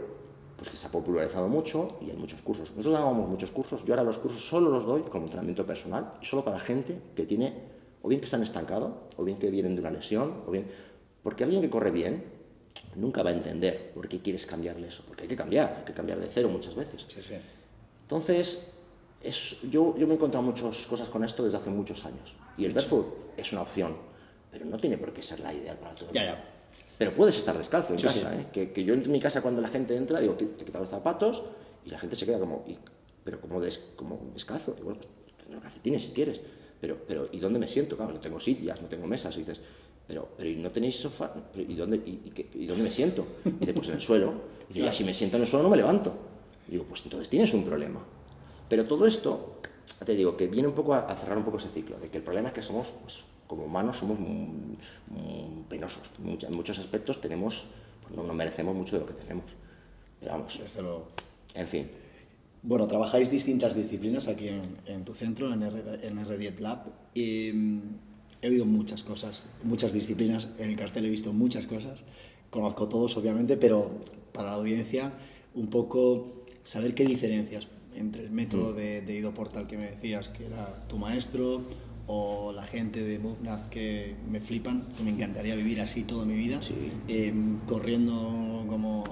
[0.57, 2.71] Pues que se ha popularizado mucho y hay muchos cursos.
[2.71, 6.43] Nosotros dábamos muchos cursos, yo ahora los cursos solo los doy como entrenamiento personal, solo
[6.43, 7.53] para gente que tiene,
[8.01, 10.67] o bien que están estancados, o bien que vienen de una lesión, o bien...
[11.27, 12.23] Porque alguien que corre bien
[12.95, 15.91] nunca va a entender por qué quieres cambiarle eso, porque hay que cambiar, hay que
[15.91, 17.05] cambiar de cero muchas veces.
[17.05, 17.33] Sí, sí.
[18.03, 18.59] Entonces,
[19.21, 22.33] es, yo, yo me he encontrado muchas cosas con esto desde hace muchos años.
[22.57, 23.97] Y el barefoot es una opción,
[24.49, 26.37] pero no tiene por qué ser la ideal para todo el Ya, mundo.
[26.37, 26.53] ya.
[26.97, 28.33] Pero puedes estar descalzo en Sí, casa.
[28.33, 28.47] ¿eh?
[28.53, 30.89] Que, que yo en mi casa cuando la gente entra, digo, te, te quitas los
[30.89, 31.43] zapatos
[31.85, 32.77] y la gente se queda como, "¿Y-
[33.25, 34.77] pero como, des, como descalzo.
[34.79, 36.39] Y bueno, pues calcetines si quieres.
[36.79, 37.97] Pero, pero, ¿y dónde me siento?
[37.97, 39.35] Claro, no tengo sillas, no tengo mesas.
[39.35, 39.59] Y dices,
[40.07, 41.33] pero, pero ¿y no tenéis sofá?
[41.55, 43.27] ¿Y dónde, y, y qué- y dónde me siento?
[43.45, 44.33] Y dice, pues en el suelo.
[44.69, 46.15] Y dice, ya, si me siento en el suelo no me levanto.
[46.67, 48.01] Digo, pues entonces tienes un problema.
[48.69, 49.61] Pero todo esto,
[50.05, 52.17] te digo, que viene un poco a, a cerrar un poco ese ciclo, de que
[52.17, 56.11] el problema es que somos, pues, como humanos, somos muy, muy penosos.
[56.19, 57.65] Mucha- en muchos aspectos tenemos,
[58.03, 59.45] pues no, merecemos mucho de lo que tenemos.
[60.19, 61.07] Pero vamos, Desde luego.
[61.53, 61.89] en fin.
[62.63, 66.79] Bueno, trabajáis distintas disciplinas aquí en, en tu centro, en, R, en R10 Lab.
[67.13, 67.81] Y mm,
[68.41, 70.47] he oído muchas cosas, muchas disciplinas.
[70.57, 72.03] En el cartel he visto muchas cosas.
[72.49, 73.91] Conozco todos, obviamente, pero
[74.31, 75.13] para la audiencia,
[75.53, 80.29] un poco saber qué diferencias entre el método de, de Ido Portal que me decías,
[80.29, 81.63] que era tu maestro,
[82.09, 86.35] o la gente de MoveNat que me flipan, que me encantaría vivir así toda mi
[86.35, 86.73] vida, Sí.
[87.09, 87.33] eh,
[87.67, 89.03] corriendo como,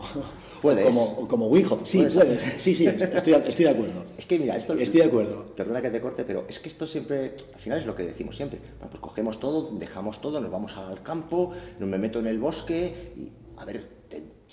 [0.62, 0.86] Puedes.
[0.86, 1.82] como, como Wim Hof.
[1.84, 2.14] Sí, Puedes.
[2.16, 2.42] puedes.
[2.42, 4.06] Sí, sí, estoy, estoy de acuerdo.
[4.18, 4.74] Es que mira, esto...
[4.74, 5.54] Estoy de acuerdo.
[5.56, 8.36] Perdona que te corte, pero es que esto siempre, al final es lo que decimos
[8.36, 8.60] siempre.
[8.80, 12.40] Bueno, pues cogemos todo, dejamos todo, nos vamos al campo, no me meto en el
[12.40, 13.95] bosque y, a ver,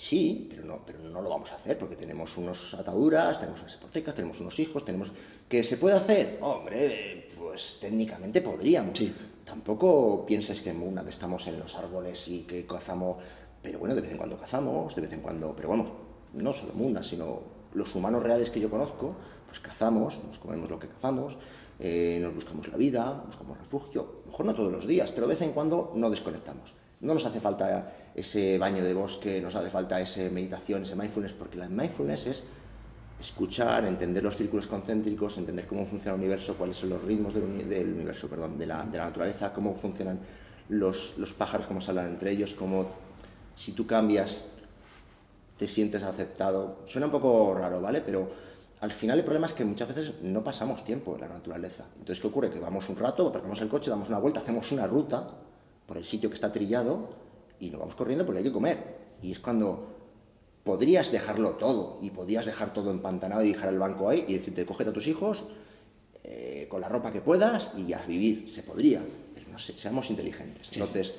[0.03, 3.75] sí, pero no, pero no lo vamos a hacer porque tenemos unas ataduras, tenemos unas
[3.75, 5.11] hipotecas, tenemos unos hijos, tenemos...
[5.47, 6.39] ¿Que se puede hacer?
[6.41, 8.97] Hombre, pues técnicamente podríamos.
[8.97, 9.13] Sí.
[9.45, 13.17] Tampoco pienses que en una estamos en los árboles y que cazamos,
[13.61, 15.85] pero bueno, de vez en cuando cazamos, de vez en cuando, pero bueno,
[16.33, 17.41] no solo Muna, sino
[17.73, 21.37] los humanos reales que yo conozco, pues cazamos, nos comemos lo que cazamos,
[21.79, 25.41] eh, nos buscamos la vida, buscamos refugio, mejor no todos los días, pero de vez
[25.41, 26.73] en cuando no desconectamos.
[27.03, 31.33] No nos hace falta ese baño de bosque, nos hace falta esa meditación, ese mindfulness,
[31.33, 32.43] porque la mindfulness es
[33.19, 37.43] escuchar, entender los círculos concéntricos, entender cómo funciona el universo, cuáles son los ritmos del,
[37.43, 40.19] uni- del universo, perdón, de la, de la naturaleza, cómo funcionan
[40.69, 42.87] los, los pájaros, cómo se hablan entre ellos, cómo
[43.55, 44.45] si tú cambias
[45.57, 46.79] te sientes aceptado.
[46.85, 48.01] Suena un poco raro, ¿vale?
[48.01, 48.29] Pero
[48.81, 51.85] al final el problema es que muchas veces no pasamos tiempo en la naturaleza.
[51.93, 52.49] Entonces, ¿qué ocurre?
[52.49, 55.27] Que vamos un rato, aparcamos el coche, damos una vuelta, hacemos una ruta
[55.85, 57.09] por el sitio que está trillado
[57.59, 58.95] y nos vamos corriendo porque hay que comer.
[59.21, 59.89] Y es cuando
[60.63, 64.65] podrías dejarlo todo y podrías dejar todo empantanado y dejar el banco ahí y decirte,
[64.65, 65.43] cógete a tus hijos
[66.23, 68.49] eh, con la ropa que puedas y a vivir.
[68.51, 69.01] Se podría,
[69.35, 70.69] pero no sé, seamos inteligentes.
[70.73, 71.13] Entonces,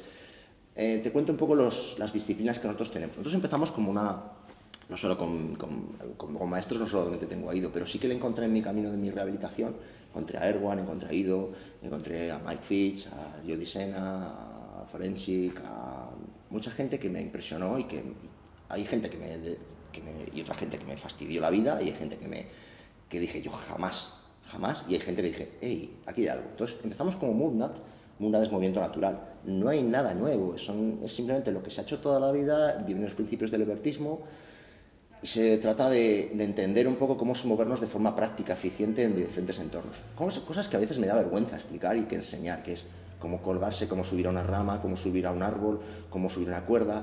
[0.74, 3.16] eh, te cuento un poco los- las disciplinas que nosotros tenemos.
[3.16, 4.22] Nosotros empezamos como una,
[4.88, 8.14] no solo con, con- con- con maestros, no solamente tengo Ido, pero sí que le
[8.14, 9.76] encontré en mi camino de mi rehabilitación.
[10.14, 11.50] Encontré a Erwan, encontré a Ido,
[11.82, 14.28] encontré a Mike Fitch, a Jody Sena,
[14.80, 16.08] a Forensic, a
[16.50, 18.00] mucha gente que me impresionó y que
[18.68, 19.26] hay gente que me,
[20.32, 22.46] y otra gente que me fastidió la vida y hay gente que me
[23.08, 24.12] que dije yo jamás,
[24.44, 26.48] jamás, y hay gente que dije, hey, aquí hay algo.
[26.50, 27.76] Entonces empezamos como Moonat,
[28.20, 31.98] Moonat es movimiento natural, no hay nada nuevo, es simplemente lo que se ha hecho
[31.98, 34.22] toda la vida, viven los principios del libertismo,
[35.24, 39.58] se trata de, de entender un poco cómo movernos de forma práctica, eficiente en diferentes
[39.58, 40.02] entornos.
[40.14, 42.84] Cosas, que a veces me da vergüenza explicar y que enseñar, que es
[43.18, 46.66] cómo colgarse, cómo subir a una rama, cómo subir a un árbol, cómo subir una
[46.66, 47.02] cuerda,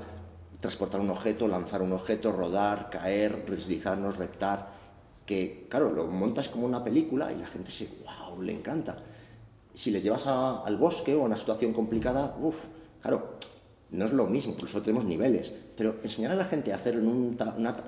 [0.60, 4.68] transportar un objeto, lanzar un objeto, rodar, caer, deslizarnos, reptar,
[5.26, 8.94] que claro, lo montas como una película y la gente se, wow, le encanta.
[9.74, 12.66] Si les llevas a- al bosque o a una situación complicada, uff,
[13.00, 13.38] claro,
[13.90, 16.94] no es lo mismo, por eso tenemos niveles, pero enseñar a la gente a hacer
[16.94, 17.38] en un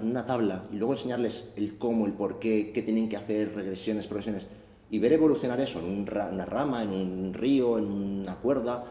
[0.03, 4.07] una, tabla y luego enseñarles el cómo, el por qué, qué tienen que hacer, regresiones,
[4.07, 4.47] progresiones,
[4.91, 8.85] y ver evolucionar eso en una rama, en un río, en una cuerda,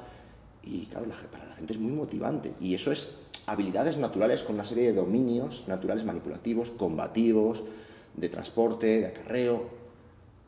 [0.64, 4.66] y claro, para la gente es muy motivante, y eso es habilidades naturales con una
[4.66, 7.64] serie de dominios naturales manipulativos, combativos,
[8.16, 9.70] de transporte, de acarreo,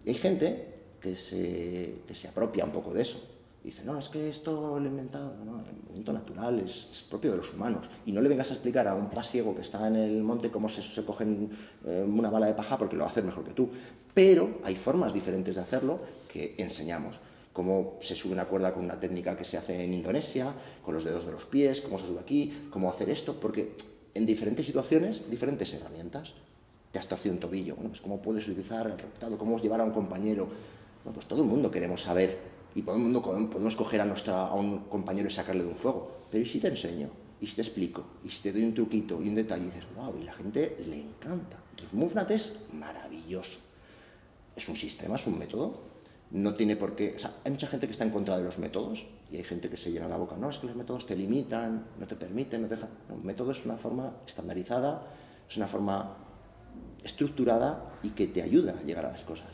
[0.03, 3.34] y hay gente que se, que se apropia un poco de eso.
[3.65, 5.43] Y dice, no, es que esto lo he inventado.
[5.43, 7.89] No, el movimiento natural es, propio de los humanos.
[8.05, 10.69] Y no le vengas a explicar a un pasiego que está en el monte cómo
[10.69, 11.49] se, se cogen
[11.83, 13.71] eh, una bala de paja porque lo va a hacer mejor que tú.
[14.13, 15.99] Pero hay formas diferentes de hacerlo
[16.31, 17.19] que enseñamos.
[17.53, 21.03] Cómo se sube una cuerda con una técnica que se hace en Indonesia, con los
[21.03, 23.73] dedos de los pies, cómo se sube aquí, cómo hacer esto, porque
[24.13, 26.35] en diferentes situaciones, diferentes herramientas
[26.91, 27.73] te has torcido un tobillo.
[27.73, 30.47] Bueno, pues cómo puedes utilizar el reptado, cómo llevar a un compañero.
[31.03, 34.79] Bueno, pues todo el mundo queremos saber y co- podemos coger a, nuestra, a un
[34.85, 36.11] compañero y sacarle de un fuego.
[36.29, 37.09] Pero ¿y si te enseño?
[37.41, 38.05] ¿Y si te explico?
[38.23, 39.63] ¿Y si te doy un truquito y un detalle?
[39.63, 41.57] Y dices, wow, y la gente le encanta.
[41.71, 43.59] Entonces, MoveNat es maravilloso.
[44.55, 45.83] Es un sistema, es un método.
[46.31, 47.13] No tiene por qué.
[47.15, 49.69] O sea, hay mucha gente que está en contra de los métodos y hay gente
[49.69, 50.35] que se llena la boca.
[50.37, 52.89] No, es que los métodos te limitan, no te permiten, no te dejan.
[53.09, 55.05] No, método es una forma estandarizada,
[55.47, 56.17] es una forma
[57.03, 59.49] estructurada y que te ayuda a llegar a las cosas.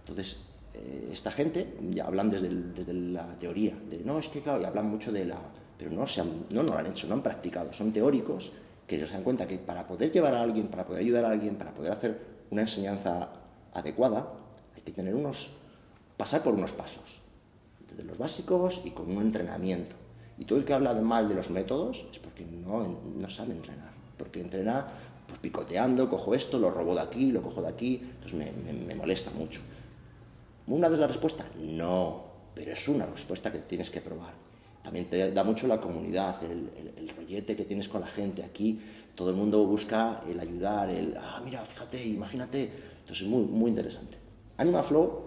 [0.00, 0.38] Entonces,
[0.74, 4.64] eh, esta gente ya hablan desde, desde la teoría, de no, es que claro, y
[4.64, 5.38] hablan mucho de la.
[5.78, 8.52] Pero no, se han- no, no lo han hecho, no han practicado, son teóricos
[8.86, 11.30] que ellos se dan cuenta que para poder llevar a alguien, para poder ayudar a
[11.30, 13.30] alguien, para poder hacer una enseñanza
[13.72, 14.32] adecuada,
[14.76, 15.50] hay que tener unos.
[16.16, 17.20] pasar por unos pasos,
[17.88, 19.96] desde los básicos y con un entrenamiento.
[20.38, 23.90] Y todo el que habla mal de los métodos es porque no, no sabe entrenar,
[24.16, 24.86] porque entrena
[25.26, 28.52] pues, picoteando, cojo esto, lo robo de aquí, lo cojo de aquí, entonces me-
[28.86, 29.60] me molesta mucho.
[30.66, 31.46] ¿Una de las respuestas?
[31.56, 32.24] No,
[32.54, 34.32] pero es una respuesta que tienes que probar.
[34.82, 38.42] También te da mucho la comunidad, el, el- el rollete que tienes con la gente.
[38.42, 38.80] Aquí
[39.14, 42.70] todo el mundo busca el ayudar, el, ah, mira, fíjate, imagínate.
[43.00, 44.16] Entonces es muy, muy interesante.
[44.56, 45.22] Anima Flow,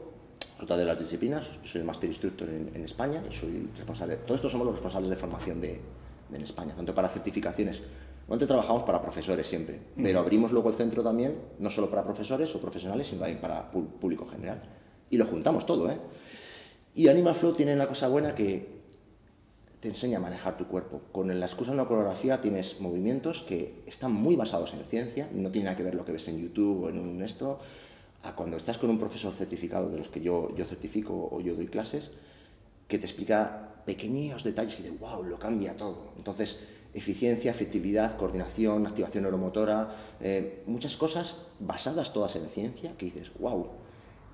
[0.62, 4.36] otra de las disciplinas, soy el Master Instructor en, en España y soy responsable, todos
[4.38, 5.82] estos somos los responsables de formación de,
[6.30, 7.82] de en España, tanto para certificaciones.
[8.30, 12.54] Antes trabajamos para profesores siempre, pero abrimos luego el centro también, no solo para profesores
[12.56, 14.62] o profesionales, sino también para público general.
[15.10, 16.00] Y lo juntamos todo, ¿eh?
[16.96, 18.78] Y Animal Flow tiene la cosa buena que
[19.80, 21.02] te enseña a manejar tu cuerpo.
[21.12, 25.52] Con la excusa de una coreografía tienes movimientos que están muy basados en ciencia, no
[25.52, 27.60] tiene nada que ver lo que ves en YouTube o en un esto,
[28.36, 31.68] cuando estás con un profesor certificado de los que yo, yo certifico o yo doy
[31.68, 32.12] clases,
[32.88, 36.14] que te explica pequeños detalles que dices, wow, lo cambia todo.
[36.18, 36.58] Entonces,
[36.94, 39.90] eficiencia, efectividad, coordinación, activación neuromotora,
[40.20, 43.68] eh, muchas cosas basadas todas en ciencia que dices, wow.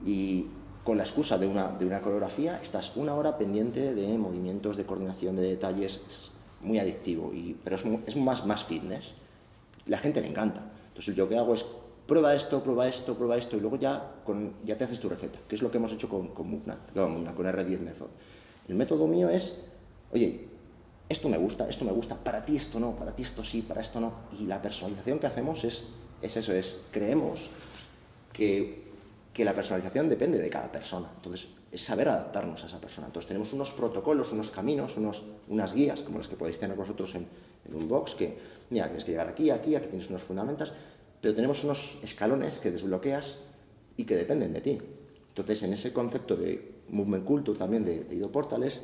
[0.05, 0.47] Y
[0.84, 4.86] con la excusa de una, de una coreografía estás una hora pendiente de movimientos, de
[4.86, 9.13] coordinación, de detalles, es muy adictivo, y, pero es, es más, más fitness.
[9.86, 10.72] La gente le encanta.
[10.88, 11.65] Entonces, yo lo que hago es
[12.06, 15.39] prueba esto, prueba esto, prueba esto, y luego ya, con, ya te haces tu receta,
[15.48, 18.08] que es lo que hemos hecho con, con MUCNAT, con, con R10 Method.
[18.67, 19.58] El método mío es,
[20.12, 20.48] oye,
[21.10, 23.82] esto me gusta, esto me gusta, para ti esto no, para ti esto sí, para
[23.82, 24.13] esto no.
[24.39, 25.84] Y la personalización que hacemos es,
[26.22, 27.50] es eso, es, creemos
[28.32, 28.83] que,
[29.34, 31.10] que la personalización depende de cada persona.
[31.15, 33.08] Entonces, es saber adaptarnos a esa persona.
[33.08, 37.15] Entonces, tenemos unos protocolos, unos caminos, unos, unas guías, como los que podéis tener vosotros
[37.15, 37.28] en,
[37.74, 38.38] un box, que,
[38.69, 40.72] mira, tienes que llegar aquí, aquí, aquí tienes unos fundamentos,
[41.19, 43.38] pero tenemos unos escalones que desbloqueas
[43.98, 44.78] y que dependen de ti.
[45.30, 48.82] Entonces, en ese concepto de Movement Culture también de, de Ido Portales,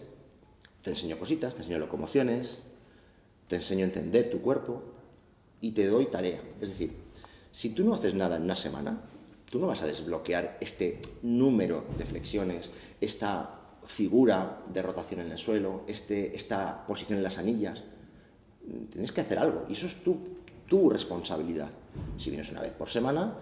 [0.82, 2.58] te enseño cositas, te enseño locomociones,
[3.48, 4.82] te enseño a entender tu cuerpo
[5.62, 6.42] y te doy tarea.
[6.62, 6.94] Es decir,
[7.52, 9.02] si tú no haces nada en una semana,
[9.50, 15.38] tú no vas a desbloquear este número de flexiones, esta figura de rotación en el
[15.38, 17.84] suelo, este, esta posición en las anillas.
[18.92, 20.18] Tienes que hacer algo y eso es tu,
[20.68, 21.70] tu responsabilidad.
[22.18, 23.36] Si vienes una vez por semana,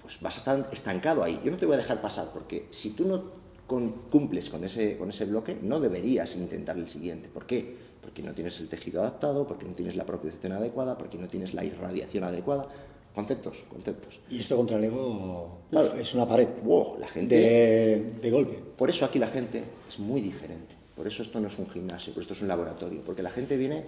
[0.00, 1.40] pues vas a estar estancado ahí.
[1.42, 3.24] Yo no te voy a dejar pasar porque si tú no
[3.66, 7.28] con- cumples con ese, con ese bloque, no deberías intentar el siguiente.
[7.30, 7.76] ¿Por qué?
[8.02, 11.54] Porque no tienes el tejido adaptado, porque no tienes la propiocepción adecuada, porque no tienes
[11.54, 12.68] la irradiación adecuada.
[13.16, 14.20] Conceptos, conceptos.
[14.30, 15.94] Y esto contra el ego Claro.
[15.94, 17.34] es una pared Wow, la gente...
[17.34, 18.62] de, de golpe.
[18.76, 20.74] Por eso aquí la gente es muy diferente.
[20.94, 23.02] Por eso esto no es un gimnasio, por esto es un laboratorio.
[23.02, 23.84] Porque la gente viene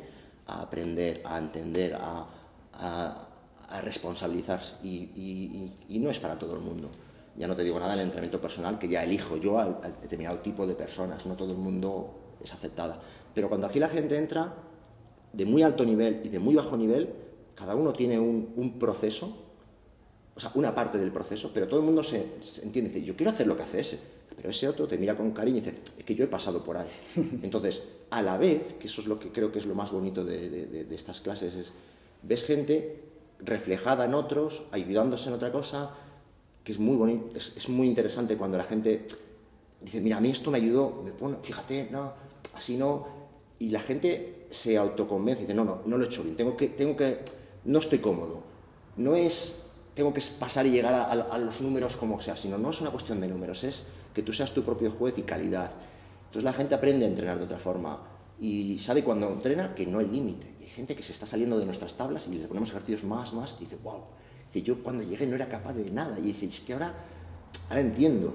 [0.46, 2.26] a aprender, a entender, a,
[2.72, 3.28] a-
[3.68, 4.76] a responsabilizarse.
[4.82, 6.88] Y, y- y- y no es para todo el mundo.
[7.36, 10.38] Ya no te digo nada del entrenamiento personal, que ya elijo yo al, al determinado
[10.38, 11.26] tipo de personas.
[11.26, 12.98] No todo el mundo es aceptada.
[13.34, 14.54] Pero cuando aquí la gente entra
[15.34, 17.12] de muy alto nivel y de muy bajo nivel,
[17.58, 19.44] cada uno tiene un, un proceso
[20.36, 23.16] o sea, una parte del proceso, pero todo el mundo se, se entiende, dice, yo
[23.16, 23.98] quiero hacer lo que hace ese.
[24.36, 26.76] pero ese otro te mira con cariño y dice, es que yo he pasado por
[26.76, 26.86] ahí.
[27.42, 30.24] Entonces, a la vez, que eso es lo que creo que es lo más bonito
[30.24, 31.72] de, de- de estas clases, es
[32.22, 33.02] ves gente
[33.40, 35.90] reflejada en otros, ayudándose en otra cosa,
[36.62, 39.06] que es muy bonito, es, es muy interesante cuando la gente
[39.80, 42.12] dice, mira, a mí esto me ayudó, me pone, fíjate, no,
[42.54, 43.06] así no,
[43.58, 46.68] y la gente se autoconvence, dice, no, no, no lo he hecho bien, tengo que,
[46.68, 47.18] tengo que,
[47.64, 48.42] no estoy cómodo,
[48.96, 49.54] no es,
[49.94, 53.20] tengo que pasar y llegar a, los números como sea, sino no es una cuestión
[53.20, 55.70] de números, es que tú seas tu propio juez y calidad.
[56.26, 58.02] Entonces la gente aprende a entrenar de otra forma
[58.40, 60.54] y sabe cuando entrena que no hay límite.
[60.60, 63.54] Hay gente que se está saliendo de nuestras tablas y le ponemos ejercicios más, más,
[63.58, 64.02] y dice, wow,
[64.52, 66.94] dice, yo cuando llegué no era capaz de nada, y dice, es que ahora,
[67.68, 68.34] ahora entiendo.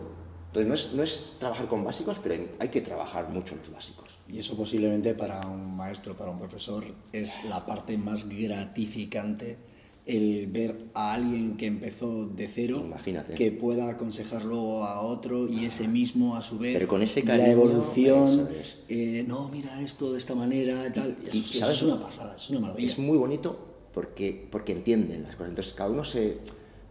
[0.56, 4.20] Entonces no es, no es trabajar con básicos, pero hay, que trabajar mucho los básicos.
[4.30, 9.58] Y eso posiblemente para un maestro, para un profesor, es la parte más gratificante,
[10.06, 13.34] el ver a alguien que empezó de cero, Imagínate.
[13.34, 17.22] que pueda aconsejar luego a otro y ese mismo a su vez, Pero con ese
[17.22, 18.78] la cariño, evolución, eso es.
[18.90, 21.78] eh, no, mira esto de esta manera y tal, y y eso, eso ¿sabes?
[21.78, 22.88] es una pasada, es una maravilla.
[22.88, 23.58] Es muy bonito
[23.92, 25.50] porque, porque entienden las cosas.
[25.50, 26.38] Entonces cada uno se...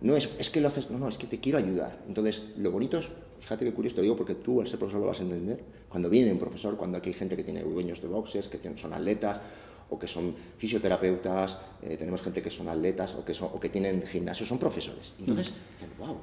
[0.01, 2.03] No es, es que lo haces, no, no, es que te quiero ayudar.
[2.09, 3.09] Entonces lo bonito es,
[3.43, 5.63] fíjate qué curioso, te digo porque tú al ser profesor lo vas a entender.
[5.89, 8.93] Cuando viene un profesor, cuando aquí hay gente que tiene dueños de boxes, que son
[8.95, 9.41] atletas,
[9.91, 13.69] o que son fisioterapeutas, eh, tenemos gente que son atletas, o que, son, o que
[13.69, 15.13] tienen gimnasio, son profesores.
[15.19, 16.17] Entonces dicen, wow,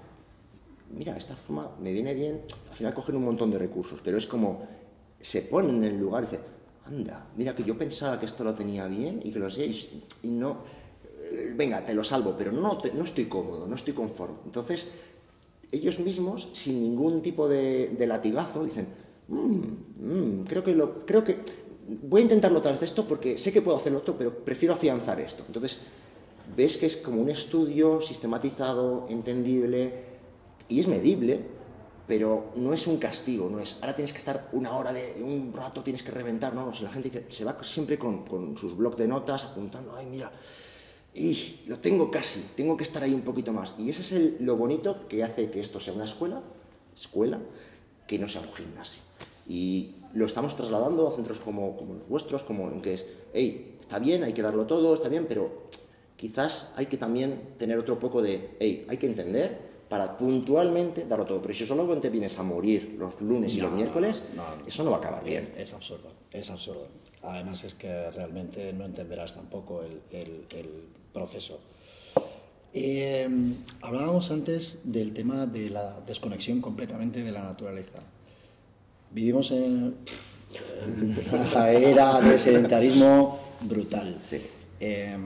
[0.97, 4.25] mira, esta forma me viene bien, al final cogen un montón de recursos, pero es
[4.25, 4.65] como
[5.21, 6.41] se ponen en el lugar y dicen,
[6.86, 10.03] anda, mira que yo pensaba que esto lo tenía bien y que lo sé y,
[10.23, 10.63] y no,
[11.32, 14.38] eh, venga, te lo salvo, pero no, te- no estoy cómodo, no estoy conforme.
[14.45, 14.88] Entonces,
[15.71, 18.88] ellos mismos, sin ningún tipo de, latigazo, dicen,
[19.27, 21.39] "Mm, mm, creo, que lo, creo que
[22.03, 25.43] voy a intentarlo vez esto porque sé que puedo hacerlo otro, pero prefiero afianzar esto.
[25.47, 25.79] Entonces,
[26.55, 29.93] ves que es como un estudio sistematizado, entendible
[30.67, 31.41] y es medible,
[32.08, 35.53] pero no es un castigo, no es, ahora tienes que estar una hora de un
[35.53, 38.58] rato, tienes que reventar, no, no, si la gente dice, se va siempre con, con
[38.58, 40.32] sus blocs de notas apuntando, ay, mira,
[41.13, 43.73] y lo tengo casi, tengo que estar ahí un poquito más.
[43.77, 46.41] Y ese es el- lo bonito que hace que esto sea una escuela,
[46.93, 47.39] escuela,
[48.07, 49.01] que no sea un gimnasio.
[49.47, 53.77] Y lo estamos trasladando a centros como, como los vuestros, como en que es, hey,
[53.79, 55.63] está bien, hay que darlo todo, está bien, pero
[56.15, 61.25] quizás hay que también tener otro poco de, hey, hay que entender para puntualmente darlo
[61.25, 61.41] todo.
[61.41, 64.67] Pero si solamente vienes a morir los lunes y No, los miércoles, no, no.
[64.67, 65.49] eso no va a acabar bien.
[65.55, 66.87] Es, es absurdo, es absurdo.
[67.23, 70.69] Además es que realmente no entenderás tampoco el, el- el
[71.13, 71.59] proceso.
[72.73, 73.27] Eh,
[73.81, 77.99] hablábamos antes del tema de la desconexión completamente de la naturaleza.
[79.11, 79.95] Vivimos en
[81.31, 84.19] una era de sedentarismo brutal.
[84.19, 84.39] Sí.
[84.79, 85.17] Eh,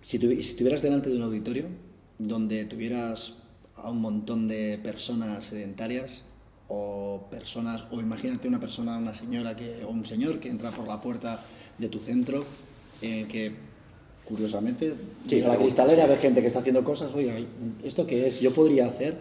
[0.00, 1.66] si, tuvi- si estuvieras delante de un auditorio
[2.18, 3.34] donde tuvieras
[3.74, 6.24] a un montón de personas sedentarias
[6.68, 10.86] o personas, o imagínate una persona, una señora que, o un señor que entra por
[10.88, 11.42] la puerta
[11.78, 12.44] de tu centro
[13.02, 13.52] en el que
[14.24, 14.94] curiosamente
[15.28, 17.34] Sí, la cristalera, ve gente que está haciendo cosas, oiga,
[17.84, 18.40] ¿esto qué es?
[18.40, 19.16] ¿Yo podría hacer?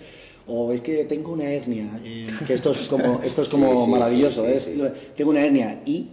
[0.48, 3.86] O es que tengo una hernia, eh, que esto es como, esto es como Sí,
[3.86, 4.82] sí, maravilloso, sí, es- sí.
[5.16, 6.08] tengo una hernia y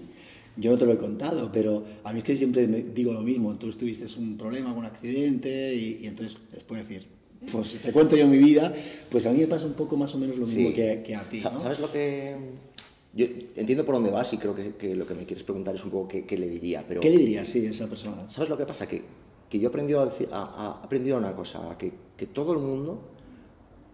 [0.56, 3.22] yo no te lo he contado, pero a mí es que siempre me digo lo
[3.22, 7.06] mismo, tú tuviste un problema, un accidente y, y entonces después decir,
[7.52, 8.74] pues si te cuento yo mi vida,
[9.10, 11.22] pues a mí me pasa un poco más o menos lo mismo que, que a
[11.28, 11.40] ti.
[11.40, 12.34] ¿Sabes lo que.?
[13.14, 15.82] Yo entiendo por dónde vas y creo que, que lo que me quieres preguntar es
[15.84, 17.00] un poco qué, qué le diría, pero.
[17.00, 18.28] ¿Qué le dirías, sí, a esa persona?
[18.30, 18.86] ¿Sabes lo que pasa?
[18.86, 19.02] Que,
[19.48, 22.52] que yo he aprendido a, decir, a, a- he aprendido una cosa, que, que todo
[22.52, 23.00] el mundo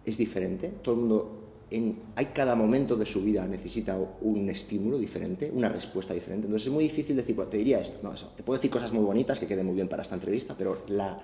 [0.05, 4.97] es diferente, todo el mundo, en, hay cada momento de su vida necesita un estímulo
[4.99, 6.45] diferente, una respuesta diferente.
[6.47, 8.31] Entonces es muy difícil decir, pues te diría esto, no, eso.
[8.35, 11.17] Te puedo decir cosas muy bonitas que queden muy bien para esta entrevista, pero la,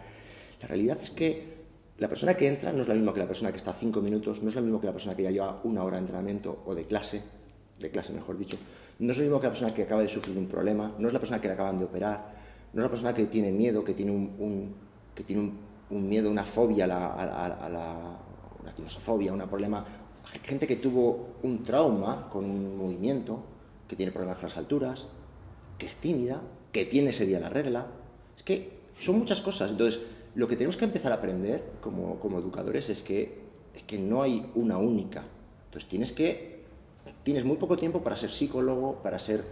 [0.62, 1.60] la realidad es que
[2.00, 4.42] la persona que entra no es la misma que la persona que está cinco minutos,
[4.42, 6.74] no es la misma que la persona que ya lleva una hora de entrenamiento o
[6.74, 7.22] de clase,
[7.82, 8.58] de clase mejor dicho,
[9.00, 11.14] no es lo mismo que la persona que acaba de sufrir un problema, no es
[11.14, 12.34] la persona que le acaban de operar,
[12.74, 14.74] no es la persona que tiene miedo, que tiene un,
[15.16, 15.52] que tiene
[15.90, 18.20] un, miedo, una fobia a la, a,
[18.62, 19.84] una filosofobia, un problema,
[20.44, 23.44] gente que tuvo un trauma con un movimiento,
[23.88, 25.08] que tiene problemas con las alturas,
[25.78, 26.42] que es tímida,
[26.72, 27.88] que tiene ese día la regla.
[28.36, 29.72] Es que son muchas cosas.
[29.72, 30.00] Entonces,
[30.36, 33.42] lo que tenemos que empezar a aprender como, como educadores es que,
[33.76, 35.24] es que no hay una única.
[35.66, 36.51] Entonces, tienes que.
[37.24, 39.44] Tienes muy poco tiempo para ser psicólogo, para ser.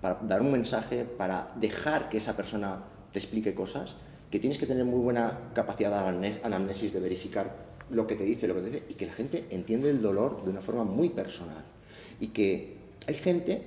[0.00, 3.96] para dar un mensaje, para dejar que esa persona te explique cosas,
[4.30, 8.24] que tienes que tener muy buena capacidad de anamne- anamnesis, de verificar lo que te
[8.24, 10.84] dice, lo que te dice, y que la gente entiende el dolor de una forma
[10.84, 11.64] muy personal.
[12.20, 13.62] Y que hay gente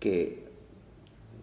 [0.00, 0.44] que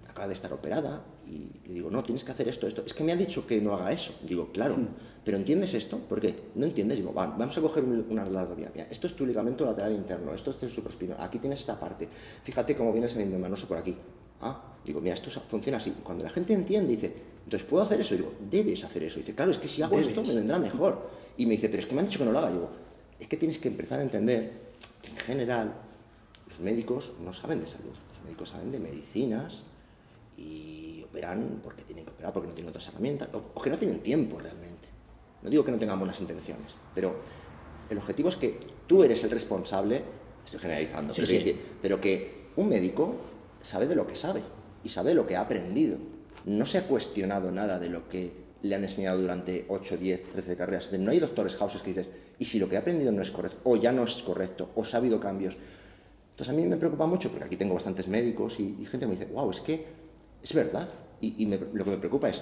[0.10, 2.84] acaba de estar operada y le digo, no, tienes que hacer esto, esto.
[2.86, 4.14] Es que me ha dicho que no haga eso.
[4.28, 4.76] Digo, claro,
[5.24, 6.00] pero ¿entiendes esto?
[6.08, 6.98] Porque no entiendes.
[6.98, 8.72] Digo, va, vamos a coger un- una anatomía.
[8.74, 12.08] Mira, esto es tu ligamento lateral interno, esto es el supraespino, aquí tienes esta parte.
[12.44, 13.96] Fíjate cómo viene ese membranoso por aquí.
[14.42, 15.92] Ah, digo, mira, esto funciona así.
[16.04, 17.14] Cuando la gente entiende, dice,
[17.44, 18.16] entonces puedo hacer eso.
[18.16, 19.18] Digo, debes hacer eso.
[19.20, 21.10] Dice, claro, es que si hago esto me vendrá mejor.
[21.38, 22.52] Y me dice, pero es que me han dicho que no lo haga.
[22.52, 22.70] Digo,
[23.20, 24.54] es que tienes que empezar a entender
[25.02, 25.74] que en general
[26.50, 27.92] los médicos no saben de salud.
[28.10, 29.64] Los médicos saben de medicinas
[30.38, 33.78] y operan porque tienen que operar, porque no tienen otras herramientas, o, o que no
[33.78, 34.79] tienen tiempo realmente.
[35.42, 37.16] No digo que no tengan buenas intenciones, pero
[37.90, 40.04] el objetivo es que tú eres el responsable,
[40.46, 41.34] estoy generalizando, Sí, pero, sí.
[41.38, 43.16] quiero decir, pero que un médico
[43.62, 44.42] sabe de lo que sabe
[44.84, 45.98] y sabe lo que ha aprendido.
[46.46, 48.32] No se ha cuestionado nada de lo que
[48.62, 50.86] le han enseñado durante 8, 10, 13 carreras.
[50.86, 53.32] Decir, No hay doctores houses que dices, y si lo que he aprendido no es
[53.32, 55.56] correcto, o ya no es correcto, o se ha habido cambios.
[56.32, 59.14] Entonces a mí me preocupa mucho, porque aquí tengo bastantes médicos y, y gente me
[59.14, 59.86] dice, wow, es que
[60.42, 60.88] es verdad.
[61.22, 62.42] Y, y me- lo que me preocupa es,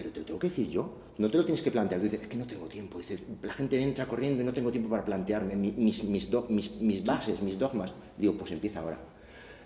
[0.00, 0.88] pero te lo tengo que decir yo,
[1.18, 2.00] no te lo tienes que plantear.
[2.00, 2.96] Dices, es que no tengo tiempo.
[2.96, 7.42] Dices, la gente entra corriendo y no tengo tiempo para plantearme mi- mis, mis, bases,
[7.42, 7.92] mis dogmas.
[8.16, 8.98] Digo, pues empieza ahora.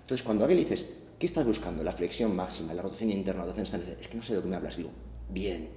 [0.01, 0.85] Entonces cuando alguien le dices,
[1.19, 1.85] ¿qué estás buscando?
[1.85, 4.01] La flexión máxima, la rotación interna, la rotación externa.
[4.01, 4.77] Es que no sé de lo que me hablas.
[4.77, 4.91] Digo,
[5.31, 5.69] bien.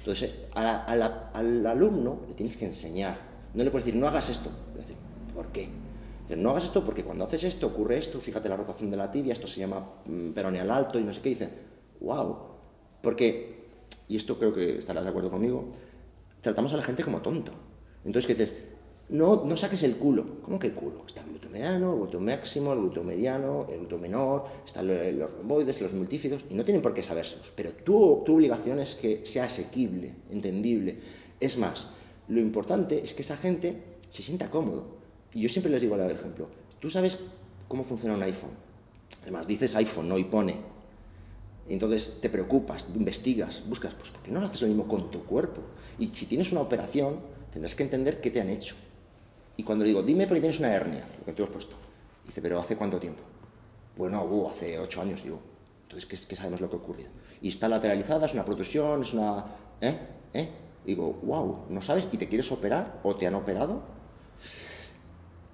[0.00, 3.16] Entonces la- al alumno le tienes que enseñar.
[3.54, 4.50] No le puedes decir, no hagas esto.
[4.78, 4.94] Dice,
[5.34, 5.68] ¿por qué?
[6.22, 9.10] Dice, no hagas esto porque cuando haces esto ocurre esto, fíjate la rotación de la
[9.10, 11.30] tibia, esto se llama mm, peroneal alto y no sé qué.
[11.30, 11.48] Dice,
[12.00, 12.36] wow.
[13.02, 13.63] Porque,
[14.08, 15.66] y esto creo que estarás de acuerdo conmigo,
[16.40, 17.52] tratamos a la gente como tonto.
[18.04, 18.54] Entonces, que dices,
[19.08, 20.40] no, no saques el culo.
[20.42, 21.04] ¿Cómo que culo?
[21.06, 25.12] Está el glúteo mediano, el glúteo máximo, el glúteo mediano, el glúteo menor, están lo-
[25.12, 27.52] los romboides, los multífidos, y no tienen por qué sabérselos.
[27.56, 30.98] Pero tu, tu obligación es que sea asequible, entendible.
[31.40, 31.88] Es más,
[32.28, 34.84] lo importante es que esa gente se sienta cómodo.
[35.32, 36.48] Y yo siempre les digo el ejemplo.
[36.80, 37.18] ¿Tú sabes
[37.68, 38.50] cómo funciona un iPhone?
[39.22, 40.56] Además, dices iPhone, no y pone.
[41.68, 45.24] Entonces te preocupas, investigas, buscas, pues ¿por qué no lo haces lo mismo con tu
[45.24, 45.62] cuerpo?
[45.98, 47.20] Y si tienes una operación,
[47.52, 48.74] tendrás que entender qué te han hecho.
[49.56, 51.76] Y cuando digo, dime porque tienes una hernia, lo que tú has puesto.
[52.26, 53.22] Dice, pero ¿hace cuánto tiempo?
[53.96, 55.40] Bueno, uh, hace ocho años, digo.
[55.82, 57.10] Entonces, ¿qué, qué sabemos lo que ha ocurrido?
[57.40, 59.44] Y está lateralizada, es una protrusión, es una...
[59.80, 59.98] ¿Eh?
[60.32, 60.48] ¿Eh?
[60.84, 62.08] Digo, wow, ¿no sabes?
[62.12, 63.00] ¿Y te quieres operar?
[63.04, 63.82] ¿O te han operado?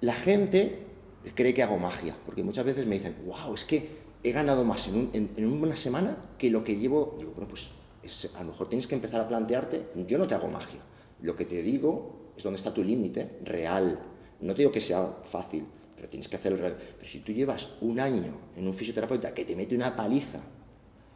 [0.01, 0.87] La gente
[1.35, 4.87] cree que hago magia, porque muchas veces me dicen, wow, es que he ganado más
[4.87, 7.15] en, un- en- en una semana que lo que llevo.
[7.19, 7.71] Digo, bueno, pues
[8.03, 10.79] es- a lo mejor tienes que empezar a plantearte, yo no te hago magia,
[11.21, 13.99] lo que te digo es dónde está tu límite real.
[14.41, 15.65] No te digo que sea fácil,
[15.95, 16.77] pero tienes que hacer el real.
[16.97, 20.39] Pero si tú llevas un año en un fisioterapeuta que te mete una paliza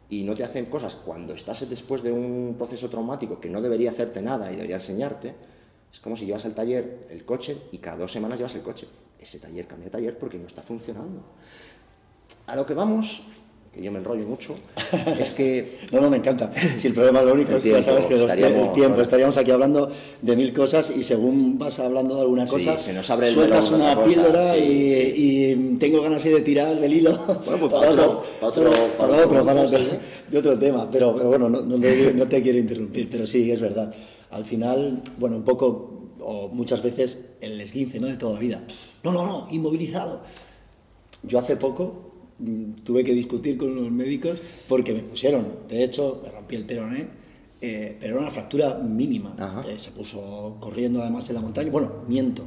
[0.08, 3.90] y no te hacen cosas cuando estás después de un proceso traumático que no debería
[3.90, 5.34] hacerte nada y debería enseñarte,
[5.92, 8.86] es como si llevas al taller el coche y cada dos semanas llevas el coche.
[9.18, 11.24] Ese taller cambia de taller porque no está funcionando.
[12.46, 13.22] A lo que vamos,
[13.72, 14.54] que yo me enrollo mucho,
[15.18, 16.52] es que No, no, me encanta.
[16.78, 18.72] Si el problema es lo único El es que ya tiempo, sabes que estaríamos el
[18.72, 19.90] tiempo, estaríamos aquí hablando
[20.22, 23.34] de mil cosas y según vas hablando de alguna Sí, cosa, se nos abre el
[23.34, 27.72] sueltas melón una piedra sí, y, y tengo ganas de tirar del hilo Bueno, pues
[27.72, 29.88] para otro- para otro- para para otro, para otro- sí.
[30.30, 30.88] de otro tema.
[30.90, 33.92] Pero, pero bueno, no, no te, no te quiero interrumpir, pero sí, es verdad.
[34.30, 38.06] Al final, bueno, un poco, o muchas veces, el esguince ¿no?
[38.06, 38.62] de toda la vida.
[39.04, 40.22] No, no, no, inmovilizado.
[41.22, 42.05] Yo hace poco
[42.84, 47.08] tuve que discutir con los médicos porque me pusieron, de hecho, me rompí el peroné,
[47.60, 49.34] eh, pero era una fractura mínima.
[49.38, 49.64] Ajá.
[49.68, 51.70] Eh, se puso corriendo además en la montaña.
[51.70, 52.44] Bueno, miento.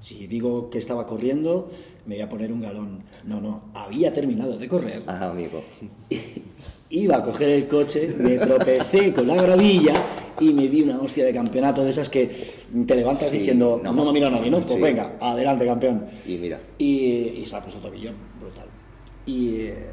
[0.00, 1.70] Si digo que estaba corriendo,
[2.06, 3.02] me voy a poner un galón.
[3.24, 5.02] No, no, había terminado de correr.
[5.06, 5.62] Ah, amigo.
[6.90, 9.94] Iba a coger el coche, me tropecé con la gravilla
[10.38, 12.52] y me di una hostia de campeonato de esas que
[12.86, 13.92] te levantas Sí, diciendo, no.
[13.92, 14.58] no, me mira nadie, ¿no?
[14.60, 14.80] Pues Sí.
[14.80, 16.04] venga, adelante, campeón.
[16.26, 16.84] Y mira, Y,
[17.40, 18.12] y se la puso tobillo,
[18.44, 18.68] brutal.
[19.26, 19.86] Y, eh,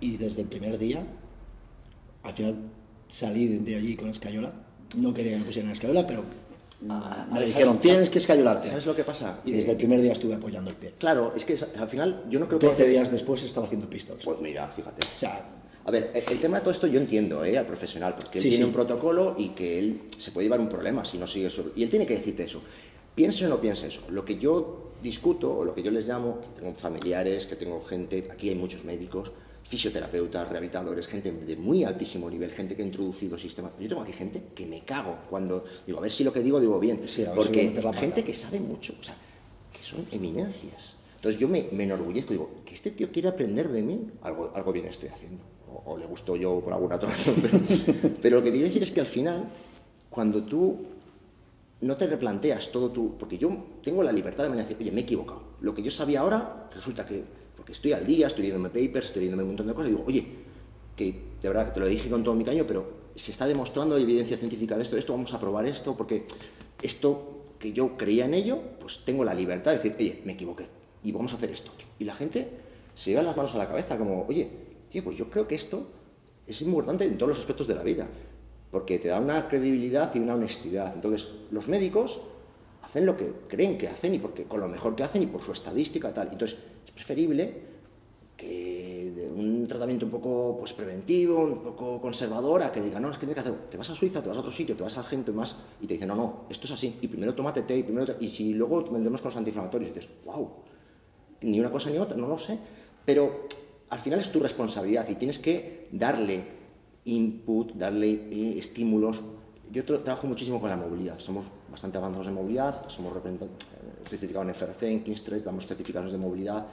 [0.00, 1.04] y desde el primer día,
[2.22, 2.56] al final
[3.08, 4.52] salí de, de allí con escayola.
[4.96, 6.24] No quería que me pusieran escayola, pero
[6.88, 8.68] Ah, me ¿sabes- dijeron, tienes que escayolarte.
[8.68, 9.40] ¿sabes lo que pasa?
[9.44, 10.94] Y desde el primer día estuve apoyando el pie.
[10.96, 12.66] Claro, es que al final yo no creo que...
[12.68, 14.24] 12 días después estaba haciendo pistols.
[14.24, 15.04] Pues mira, fíjate.
[15.16, 15.44] O sea,
[15.86, 17.58] A ver, el, el tema de todo esto yo entiendo, ¿eh?
[17.58, 18.68] Al profesional, porque él Sí, tiene sí.
[18.68, 21.72] un protocolo y que él se puede llevar un problema si no sigue eso.
[21.74, 22.62] Y él tiene que decirte eso.
[23.18, 24.02] Piense o no piense eso.
[24.10, 27.82] Lo que yo discuto, o lo que yo les llamo, que tengo familiares, que tengo
[27.82, 29.32] gente, aquí hay muchos médicos,
[29.64, 33.72] fisioterapeutas, rehabilitadores, gente de muy altísimo nivel, gente que ha introducido sistemas.
[33.80, 36.60] Yo tengo aquí gente que me cago cuando digo, a ver si lo que digo
[36.60, 37.00] digo bien.
[37.06, 39.16] Sí, si porque la gente que sabe mucho, o sea,
[39.72, 40.94] que son eminencias.
[41.16, 44.72] Entonces yo me, me enorgullezco, digo, que este tío quiere aprender de mí, algo, algo
[44.72, 45.42] bien estoy haciendo.
[45.68, 47.34] O, o le gustó yo por alguna otra razón.
[47.42, 47.60] Pero,
[48.22, 49.50] pero lo que quiero decir es que al final,
[50.08, 50.97] cuando tú
[51.80, 53.16] no te replanteas todo tu...
[53.16, 53.50] Porque yo
[53.82, 55.42] tengo la libertad de mañana decir, oye, me he equivocado.
[55.60, 57.24] Lo que yo sabía ahora, resulta que...
[57.56, 60.26] Porque estoy al día, estoy leyéndome papers, estoy leyéndome un montón de cosas, digo, oye,
[60.96, 63.96] que de verdad que te lo dije con todo mi caño, pero se está demostrando
[63.96, 66.24] evidencia científica de esto, esto vamos a probar esto, porque
[66.82, 70.66] esto que yo creía en ello, pues tengo la libertad de decir, oye, me equivoqué,
[71.02, 71.72] y vamos a hacer esto.
[71.98, 72.48] Y la gente
[72.94, 74.48] se lleva las manos a la cabeza, como, oye,
[75.02, 75.86] pues yo creo que esto
[76.46, 78.08] es importante en todos los aspectos de la vida,
[78.70, 80.92] porque te da una credibilidad y una honestidad.
[80.94, 82.20] Entonces, los médicos
[82.82, 85.42] hacen lo que creen que hacen y porque con lo mejor que hacen y por
[85.42, 86.28] su estadística tal.
[86.32, 87.68] Entonces, es preferible
[88.36, 93.18] que un tratamiento un poco pues, preventivo, un poco conservador, a que diga, no, es
[93.18, 94.96] que tienes que hacer, te vas a Suiza, te vas a otro sitio, te vas
[94.96, 97.78] a gente más, y te dicen, no, no, esto es así, y primero tómate té,
[97.78, 100.50] y primero y si luego vendemos con los antiinflamatorios, y dices, wow,
[101.42, 102.58] ni una cosa ni otra, no lo sé,
[103.04, 103.46] pero
[103.90, 106.57] al final es tu responsabilidad y tienes que darle
[107.04, 109.22] input, darle eh, estímulos.
[109.70, 113.68] Yo trabajo muchísimo con la movilidad, somos bastante avanzados en movilidad, somos representantes,
[114.02, 116.66] estoy certificado en FRC, en Kingstress, damos certificados de movilidad,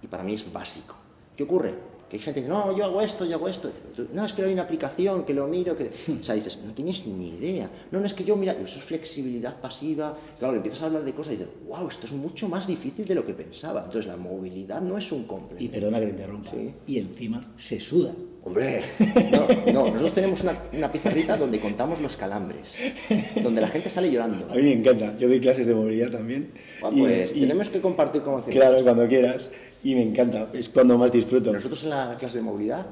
[0.00, 0.94] y para mí es básico.
[1.34, 1.95] ¿Qué ocurre?
[2.08, 3.70] Que hay gente que dice, no, yo hago esto, yo hago esto.
[4.12, 5.90] No, es que hay una aplicación que lo miro, que...
[6.20, 7.68] O sea, dices, no tienes ni idea.
[7.90, 10.16] No, no, es que yo, mira, eso es flexibilidad pasiva.
[10.38, 13.06] Claro, le empiezas a hablar de cosas y dices, wow, esto es mucho más difícil
[13.06, 13.80] de lo que pensaba.
[13.84, 15.64] Entonces, la movilidad no es un complemento.
[15.64, 16.50] Y perdona que te interrumpa.
[16.86, 18.12] Y encima se suda.
[18.46, 18.80] Hombre,
[19.32, 22.76] no, no, nosotros tenemos una, una pizarrita donde contamos los calambres,
[23.42, 24.48] donde la gente sale llorando.
[24.48, 26.52] A mí me encanta, yo doy clases de movilidad también.
[26.80, 28.44] Bueno, pues tenemos que compartir hacemos.
[28.46, 29.50] Claro, cuando quieras.
[29.82, 31.52] Y me encanta, es cuando más disfruto.
[31.52, 32.86] Nosotros en la clase de movilidad,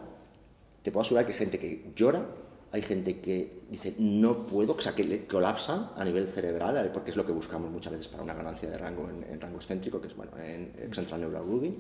[0.82, 2.26] te puedo asegurar que hay gente que llora,
[2.72, 7.11] hay gente que dice no puedo, o sea, que le colapsan a nivel cerebral, porque
[7.11, 10.09] es lo que buscamos muchas veces para una ganancia de rango en, rango excéntrico, que
[10.09, 11.76] es bueno, en Central Neural Grooving.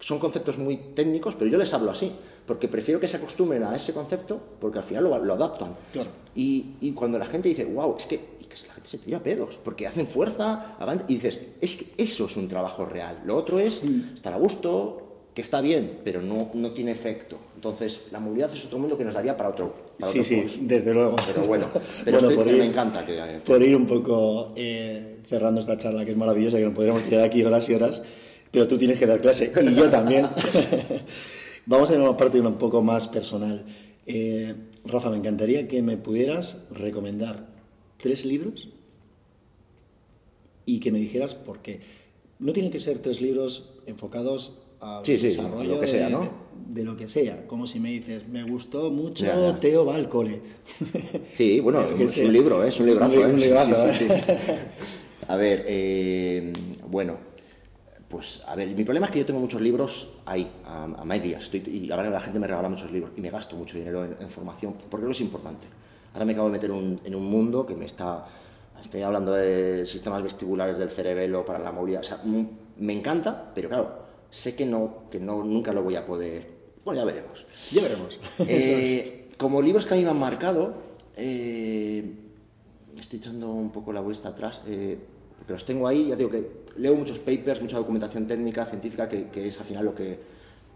[0.00, 2.12] Son conceptos muy técnicos, pero yo les hablo así,
[2.46, 5.74] porque prefiero que se acostumbren a ese concepto, porque al final lo, lo adaptan.
[5.92, 6.10] Claro.
[6.36, 9.58] Y, y, cuando la gente dice, wow, es que, que la gente se tira pedos,
[9.64, 13.20] porque hacen fuerza, avanti, y dices, es que eso es un trabajo real.
[13.24, 13.82] Lo otro es
[14.14, 15.04] estar a gusto,
[15.34, 17.38] que está bien, pero no, no tiene efecto.
[17.54, 20.58] Entonces, la movilidad es otro mundo que nos daría para otro, para Sí, otro sí,
[20.62, 21.16] desde luego.
[21.26, 21.66] Pero bueno,
[22.04, 23.40] pero Bueno, estoy- por ir- me encanta que...
[23.44, 27.24] Por ir un poco eh, cerrando esta charla, que es maravillosa, que nos podríamos tirar
[27.24, 28.02] aquí horas y horas,
[28.50, 30.26] pero tú tienes que dar clase, y yo también.
[31.66, 33.64] Vamos a ir a una parte un poco más personal.
[34.06, 34.54] Eh,
[34.86, 37.47] Rafa, me encantaría que me pudieras recomendar
[38.00, 38.68] tres libros
[40.66, 41.80] y que me dijeras por qué.
[42.38, 46.12] No tienen que ser tres libros enfocados al Sí, sí, desarrollo lo que sea, de,
[46.12, 46.20] ¿no?
[46.20, 46.30] de-
[46.68, 47.46] de lo que sea.
[47.46, 49.58] Como si me dices, me gustó mucho Ya, ya.
[49.60, 50.40] Teo va al cole.
[51.36, 52.26] Sí, bueno, que es sea.
[52.26, 52.68] un libro, ¿eh?
[52.68, 53.12] es un librazo.
[53.14, 53.32] Un ¿eh?
[53.32, 54.38] un librazo, sí, ¿eh?
[54.46, 54.52] sí.
[55.26, 56.52] A ver, eh,
[56.88, 57.18] bueno,
[58.08, 61.44] pues a ver, mi problema es que yo tengo muchos libros ahí, a, a medias,
[61.44, 64.16] estoy, y ahora la gente me regala muchos libros y me gasto mucho dinero en,
[64.20, 65.66] en formación, porque no es importante.
[66.18, 68.26] Ahora me acabo de meter un- en un mundo que me está,
[68.82, 73.68] estoy hablando de sistemas vestibulares del cerebelo para la movilidad, o sea, me encanta, pero
[73.68, 73.98] claro,
[74.28, 76.48] sé que no, que no, nunca lo voy a poder,
[76.84, 77.46] bueno, ya veremos.
[77.70, 78.18] Ya veremos.
[78.48, 80.74] Eh, como libros que a mí me han marcado,
[81.16, 82.12] eh,
[82.98, 84.98] estoy echando un poco la vuelta atrás, eh,
[85.36, 89.28] porque los tengo ahí, ya digo que leo muchos papers, mucha documentación técnica, científica, que,
[89.28, 90.18] que es al final lo que...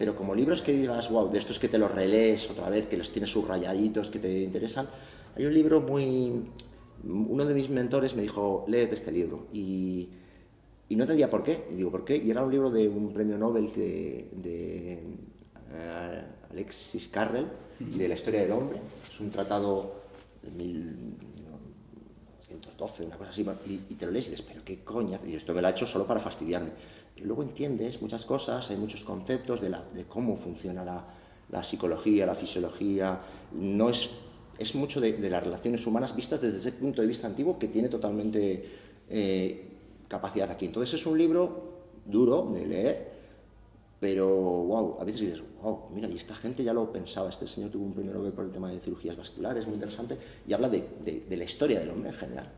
[0.03, 2.97] Pero como libros que digas, wow, de estos que te los relees otra vez, que
[2.97, 4.89] los tienes subrayaditos, que te interesan,
[5.37, 6.43] hay un libro muy...
[7.05, 9.47] Uno de mis mentores me dijo, léete este libro.
[9.53, 10.09] Y,
[10.89, 11.69] y no entendía por qué.
[11.71, 12.17] Y digo, ¿por qué?
[12.17, 14.27] Y era un libro de un premio Nobel de,
[15.73, 17.47] eh, Alexis Carrel,
[17.79, 18.81] de la historia del hombre.
[19.09, 20.03] Es un tratado
[20.43, 20.51] de
[22.55, 23.47] 1912, una cosa así.
[23.67, 25.19] Y, y te lo lees y dices, pero qué coña.
[25.27, 26.71] Y esto me lo ha hecho solo para fastidiarme.
[27.15, 31.07] Pero luego entiendes muchas cosas, hay muchos conceptos de, la, de cómo funciona la,
[31.51, 33.21] la psicología, la fisiología.
[33.53, 34.11] No es,
[34.59, 37.69] es mucho de, de las relaciones humanas vistas desde ese punto de vista antiguo que
[37.69, 38.65] tiene totalmente
[39.09, 39.69] eh,
[40.09, 40.67] capacidad aquí.
[40.67, 41.73] Entonces es un libro
[42.05, 43.12] duro de leer,
[44.03, 47.31] pero wow, a veces dices, wow, mira, y esta gente ya lo pensaba.
[47.31, 50.53] Este señor tuvo un premio Nobel por el tema de cirugías vasculares, muy interesante, y
[50.53, 52.51] habla de, de- la historia del hombre en general.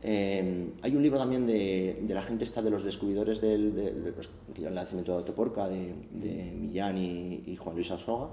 [0.00, 3.94] Eh, hay un libro también de, de la gente esta de los descubridores del, de,
[3.94, 5.92] de los que nacimiento de Autoporca, de,
[6.56, 8.30] Millán y, Juan Luis Arzuaga,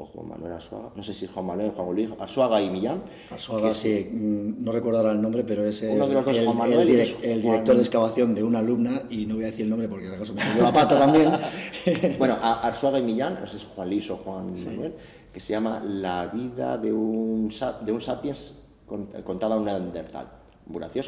[0.00, 3.02] o Juan Manuel Arzuaga, no sé si es Juan Manuel, Juan Luis, Arzuaga y Millán.
[3.30, 6.24] Arzuaga, que sí, mm, no recuerdo ahora el nombre, pero es el, Uno de los
[6.24, 9.26] dos, el- Juan el Manuel, direc- el Juan- director de excavación de una alumna, y
[9.26, 11.30] no voy a decir el nombre porque si acaso me dio la pata también.
[12.18, 14.94] Bueno, Arzuaga y Millán, no sé si es Juan Luis o Juan Manuel,
[15.32, 17.50] que se llama La vida de un,
[17.84, 18.54] de un sapiens
[18.88, 20.28] cont- contada a un neandertal.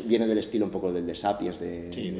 [0.07, 2.13] Viene del estilo un poco del de Sapiens, de Sí.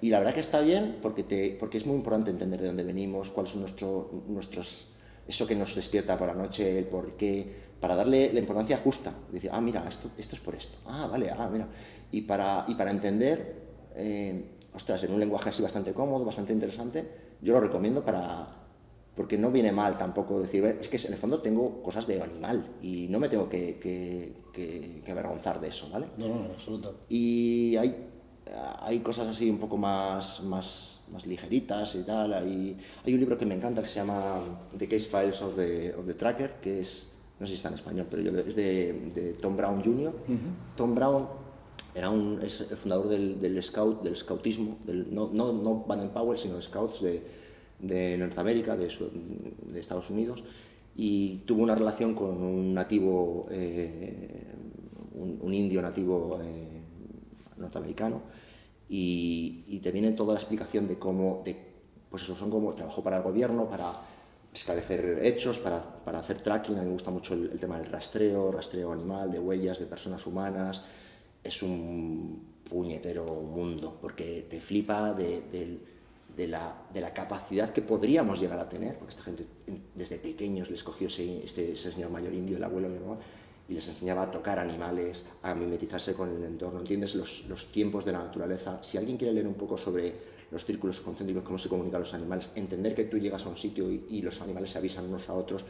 [0.00, 2.84] Y la verdad que está bien porque, te, porque es muy importante entender de dónde
[2.84, 4.86] venimos, cuáles son nuestro- nuestros...
[5.28, 9.12] Eso que nos despierta por la noche, el por qué, para darle la importancia justa.
[9.30, 10.78] Decir, ah, mira, esto, esto es por esto.
[10.86, 11.68] Ah, vale, ah, mira.
[12.10, 13.62] Y para, y para entender,
[13.94, 17.06] eh, ostras, en un lenguaje así bastante cómodo, bastante interesante,
[17.42, 18.48] yo lo recomiendo para,
[19.14, 22.22] porque no viene mal tampoco decir, "Ve, es que en el fondo tengo cosas de
[22.22, 26.06] animal y no me tengo que, que- que- que avergonzar de eso, ¿vale?
[26.16, 26.96] No, no, en absoluto.
[27.08, 28.08] Y hay,
[28.80, 32.32] hay cosas así un poco más, más, más ligeritas y tal.
[32.34, 34.40] Hay, hay un libro que me encanta que se llama
[34.76, 37.08] The Case Files of the, of the Tracker, que es,
[37.40, 40.12] no sé si está en español, pero yo, es de, de Tom Brown Jr.
[40.76, 41.26] Tom Brown
[41.94, 46.10] era un, es el fundador del, del scout, del scoutismo, del, no, no, no Baden
[46.10, 47.22] Powell, sino de scouts de,
[47.80, 49.10] de Norteamérica, de, su-
[49.66, 50.44] de Estados Unidos,
[50.94, 54.54] y tuvo una relación con un nativo, eh,
[55.14, 56.80] un, un indio nativo eh,
[57.56, 58.22] norteamericano,
[58.88, 61.42] y, te viene toda la explicación de cómo,
[62.10, 63.92] pues eso, son como, trabajó para el gobierno, para
[64.52, 67.90] esclarecer hechos, para, para hacer tracking, a mí me gusta mucho el, el tema del
[67.90, 70.82] rastreo, rastreo animal, de huellas, de personas humanas,
[71.44, 75.42] es un puñetero mundo, porque te flipa de,
[76.36, 80.18] de la, de la capacidad que podríamos llegar a tener, porque esta gente en- desde
[80.18, 83.18] pequeños les cogió ese, ese señor mayor indio, el abuelo mi mamá,
[83.68, 88.04] y les enseñaba a tocar animales, a mimetizarse con el entorno, entiendes los, los tiempos
[88.04, 88.82] de la naturaleza.
[88.82, 90.14] Si alguien quiere leer un poco sobre
[90.50, 93.90] los círculos concéntricos, cómo se comunican los animales, entender que tú llegas a un sitio
[93.90, 95.66] y, los animales se avisan unos a otros,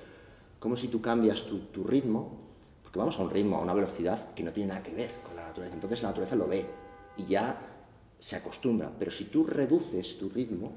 [0.60, 2.48] como si tú cambias tu ritmo,
[2.88, 5.36] porque vamos a un ritmo, a una velocidad que no tiene nada que ver con
[5.36, 5.74] la naturaleza.
[5.74, 6.64] Entonces la naturaleza lo ve
[7.18, 7.60] y ya
[8.18, 8.90] se acostumbra.
[8.98, 10.72] Pero si tú reduces tu ritmo,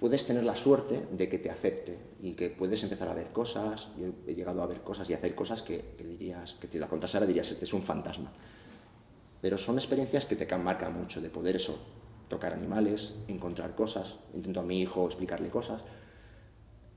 [0.00, 3.88] puedes tener la suerte de que te acepte y que puedes empezar a ver cosas.
[3.98, 7.14] Yo he llegado a ver cosas y hacer cosas que, dirías, que te la contas
[7.14, 8.32] ahora dirías, este es un fantasma.
[9.42, 11.78] Pero son experiencias que te can- marcan mucho, de poder eso,
[12.28, 14.16] tocar animales, encontrar cosas.
[14.34, 15.82] Intento a mi hijo explicarle cosas.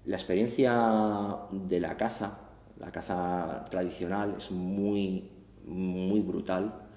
[0.05, 2.39] La experiencia de la caza,
[2.79, 5.29] la caza tradicional, es muy,
[5.65, 6.87] muy brutal.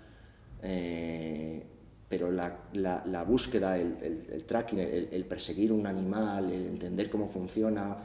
[0.62, 1.66] Eh,
[2.08, 7.96] pero la, búsqueda, el, tracking, el, perseguir un animal, el entender cómo funciona,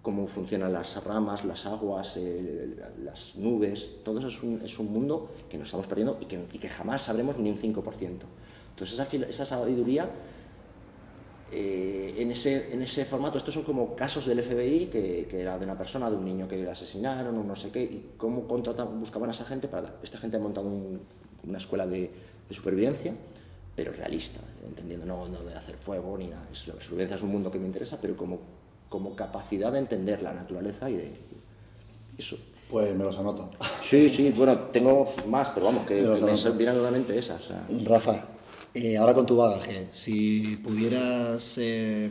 [0.00, 2.18] cómo funcionan las ramas, las aguas,
[3.04, 6.68] las nubes, todo eso es un, es un mundo que nos estamos perdiendo y que,
[6.68, 7.82] jamás sabremos ni un 5%.
[8.70, 10.08] Entonces esa, sabiduría
[11.52, 16.10] eh, en, ese, formato, estos son como casos del FBI, que, era de una persona,
[16.10, 19.32] de un niño que le asesinaron o no sé qué, y cómo contrataban, buscaban a
[19.32, 19.96] esa gente para...
[20.02, 21.02] Esta gente ha montado un-
[21.46, 22.10] una escuela de
[22.50, 23.14] supervivencia,
[23.80, 26.46] pero realista, entendiendo no, no de hacer fuego ni nada.
[26.52, 28.38] Es- la supervivencia es un mundo que me interesa, pero como,
[28.90, 31.10] como capacidad de entender la naturaleza y de...
[32.18, 32.36] Eso.
[32.68, 33.48] Pues me los anoto.
[33.80, 37.42] Sí, sí, bueno, tengo más, pero vamos, que, me vienen a la mente esas.
[37.42, 37.66] o sea.
[37.86, 38.28] Rafa,
[38.74, 42.10] eh, ahora con tu bagaje, si pudieras eh,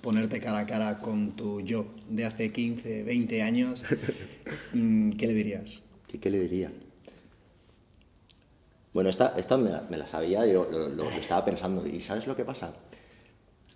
[0.00, 3.84] ponerte cara a cara con tu yo de hace 15, 20 años,
[4.72, 5.82] mm, ¿qué le dirías?
[6.08, 6.72] ¿Qué, qué le diría?
[8.94, 11.86] Bueno, esta, esta me, la, me la sabía, yo lo, estaba pensando.
[11.86, 12.72] ¿Y sabes lo que pasa?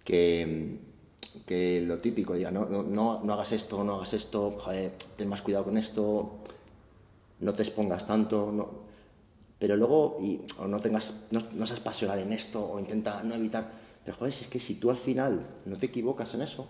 [0.05, 0.79] Que,
[1.45, 5.43] que lo típico, ya, no, no, no, hagas esto, no hagas esto, joder, ten más
[5.43, 6.39] cuidado con esto,
[7.41, 8.87] no te expongas tanto, no-
[9.59, 13.35] pero luego, y, o no, tengas, no, no seas pasional en esto, o intenta no
[13.35, 13.73] evitar.
[14.05, 16.69] Pero joder, si es que si tú al final no te equivocas en eso,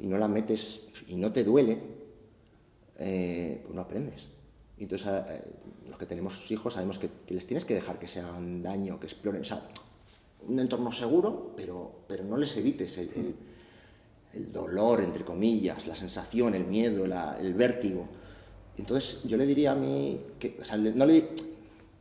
[0.00, 1.78] y no la metes, y no te duele,
[2.98, 4.28] eh, pues no aprendes.
[4.78, 5.42] Entonces, eh,
[5.88, 9.00] los que tenemos hijos sabemos que, que les tienes que dejar que se hagan daño,
[9.00, 9.40] que exploren.
[9.42, 9.62] O sea,
[10.46, 13.34] un entorno seguro, pero, pero no les evites el, el-
[14.34, 18.06] el dolor, entre comillas, la sensación, el miedo, la- el vértigo.
[18.76, 21.30] Entonces, yo le diría a mí que, o sea, no le,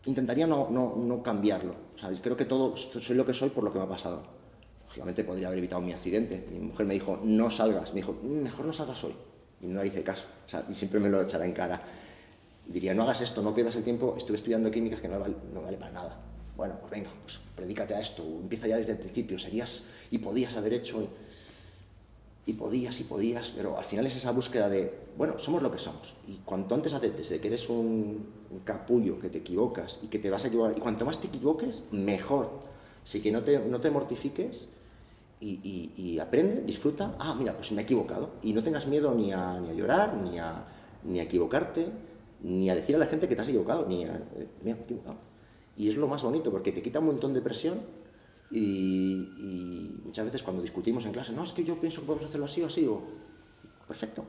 [0.05, 1.73] intentaría no, no, no cambiarlo.
[1.95, 4.23] Sea, creo que todo, soy lo que soy por lo que me ha pasado.
[4.93, 6.45] Solamente podría haber evitado mi accidente.
[6.51, 7.93] Mi mujer me dijo, no salgas.
[7.93, 9.15] Me dijo, "Mm, mejor no salgas hoy.
[9.61, 10.27] Y no le hice caso.
[10.45, 11.81] O sea, y siempre me lo echará en cara.
[12.67, 14.15] Diría, no hagas esto, no pierdas el tiempo.
[14.17, 16.19] Estuve estudiando químicas que no vale, no vale para nada.
[16.57, 18.23] Bueno, pues venga, pues predícate a esto.
[18.23, 19.37] Empieza ya desde el principio.
[19.37, 21.07] Serías y podías haber hecho
[22.47, 25.79] y podías y podías, pero al final es esa búsqueda de, bueno, somos lo que
[25.79, 26.13] somos.
[26.27, 28.27] Y cuanto antes aceptes de que eres un,
[28.63, 31.83] capullo, que te equivocas y que te vas a equivocar, y cuanto más te equivoques,
[31.91, 32.51] mejor.
[33.03, 34.67] Así que no te, no te mortifiques
[35.39, 37.15] y, y- y aprende, disfruta.
[37.19, 38.29] Ah, mira, pues me he equivocado.
[38.43, 40.65] Y no tengas miedo ni a, ni a llorar, ni a,
[41.03, 41.87] ni a equivocarte,
[42.45, 44.73] ni a decir a la gente que te has equivocado, ni a, eh, me he
[44.73, 45.17] equivocado.
[45.75, 47.81] Y es lo más bonito, porque te quita un montón de presión
[48.51, 52.45] y, muchas veces cuando discutimos en clase, no, es que yo pienso que podemos hacerlo
[52.45, 53.01] así o así, digo,
[53.87, 54.23] perfecto.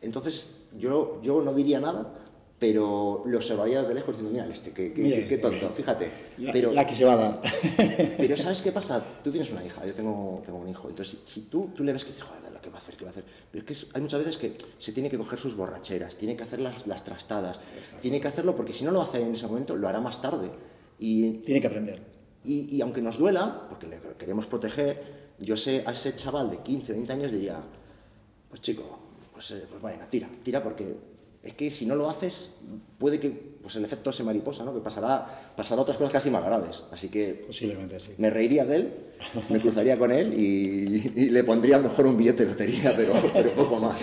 [0.00, 2.12] Entonces yo, yo no diría nada,
[2.58, 5.48] pero lo observaría desde lejos diciendo, mira, este, qué, qué- Mira qué- qué este.
[5.48, 6.10] tonto, fíjate.
[6.38, 7.42] La, Pero, la que se va a dar.
[8.16, 9.04] pero ¿sabes qué pasa?
[9.22, 10.88] Tú tienes una hija, yo tengo, tengo un hijo.
[10.88, 13.04] Entonces, si, si tú, tú le ves que dices, joder, que va a hacer, qué
[13.04, 13.24] va a hacer.
[13.52, 16.34] Pero es que es- hay muchas veces que se tiene que coger sus borracheras, tiene
[16.36, 17.60] que hacer las, las trastadas,
[18.02, 20.50] tiene que hacerlo porque si no lo hace en ese momento, lo hará más tarde.
[20.98, 22.02] Y Tiene que aprender.
[22.42, 26.58] y, y aunque nos duela, porque le queremos proteger, yo sé a ese chaval de
[26.62, 27.60] 15 o 20 años diría,
[28.48, 28.98] pues chico,
[29.32, 30.96] pues, eh, pues bueno, tira, tira porque
[31.46, 32.50] es que si no lo haces,
[32.98, 34.74] puede que pues el efecto ese mariposa, ¿no?
[34.74, 36.84] Que pasará, pasará otras cosas casi más graves.
[36.90, 38.12] Así que Posiblemente sí.
[38.18, 38.94] me reiría de él,
[39.48, 42.94] me cruzaría con él y, y le pondría a lo mejor un billete de lotería,
[42.96, 43.96] pero, pero poco más.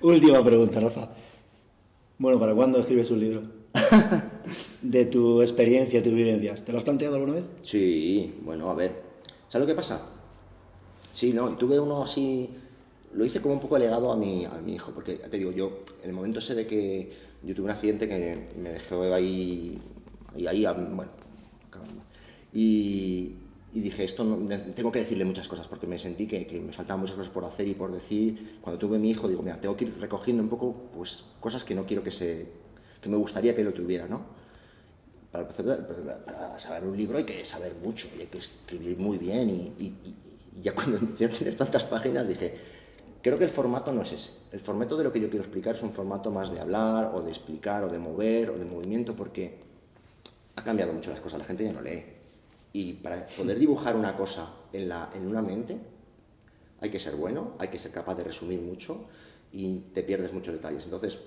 [0.00, 1.10] Última pregunta, Rafa.
[2.18, 3.42] Bueno, ¿para cuándo escribes un libro?
[4.82, 6.64] de tu experiencia, tus vivencias.
[6.64, 7.44] ¿Te lo has planteado alguna vez?
[7.62, 9.02] Sí, bueno, a ver.
[9.48, 10.00] ¿Sabes lo que pasa?
[11.12, 12.50] Sí, no, y tuve uno así.
[13.14, 15.52] Lo hice como un poco legado a mi, a mi hijo, porque ya te digo,
[15.52, 17.10] yo, en el momento ese de que
[17.42, 19.78] yo tuve un accidente que me dejó ahí.
[20.34, 21.10] ahí, ahí bueno.
[22.52, 23.34] Y,
[23.72, 26.72] y dije, esto no- tengo que decirle muchas cosas, porque me sentí que, que me
[26.72, 28.58] faltaban muchas cosas por hacer y por decir.
[28.60, 31.74] Cuando tuve mi hijo, digo, mira, tengo que ir recogiendo un poco pues, cosas que
[31.74, 32.46] no quiero que se.
[33.00, 34.36] que me gustaría que lo tuviera, ¿no?
[35.32, 39.18] para, para- para saber un libro hay que saber mucho y hay que escribir muy
[39.18, 40.14] bien y, y- y-
[40.58, 42.54] y ya cuando empecé a tener tantas páginas dije,
[43.26, 44.30] creo que el formato no es ese.
[44.52, 47.22] El formato de lo que yo quiero explicar es un formato más de hablar o
[47.22, 49.58] de explicar o de mover o de movimiento porque
[50.54, 52.04] ha cambiado mucho las cosas, la gente ya no lee.
[52.72, 55.76] Y para poder dibujar una cosa en, la, en una mente
[56.80, 59.06] hay que ser bueno, hay que ser capaz de resumir mucho
[59.50, 60.84] y te pierdes muchos detalles.
[60.84, 61.18] Entonces,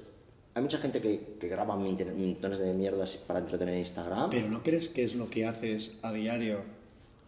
[0.54, 4.30] hay mucha gente que, que graba montones de mierdas para entretener en Instagram.
[4.30, 6.79] Pero ¿no crees que es lo que haces a diario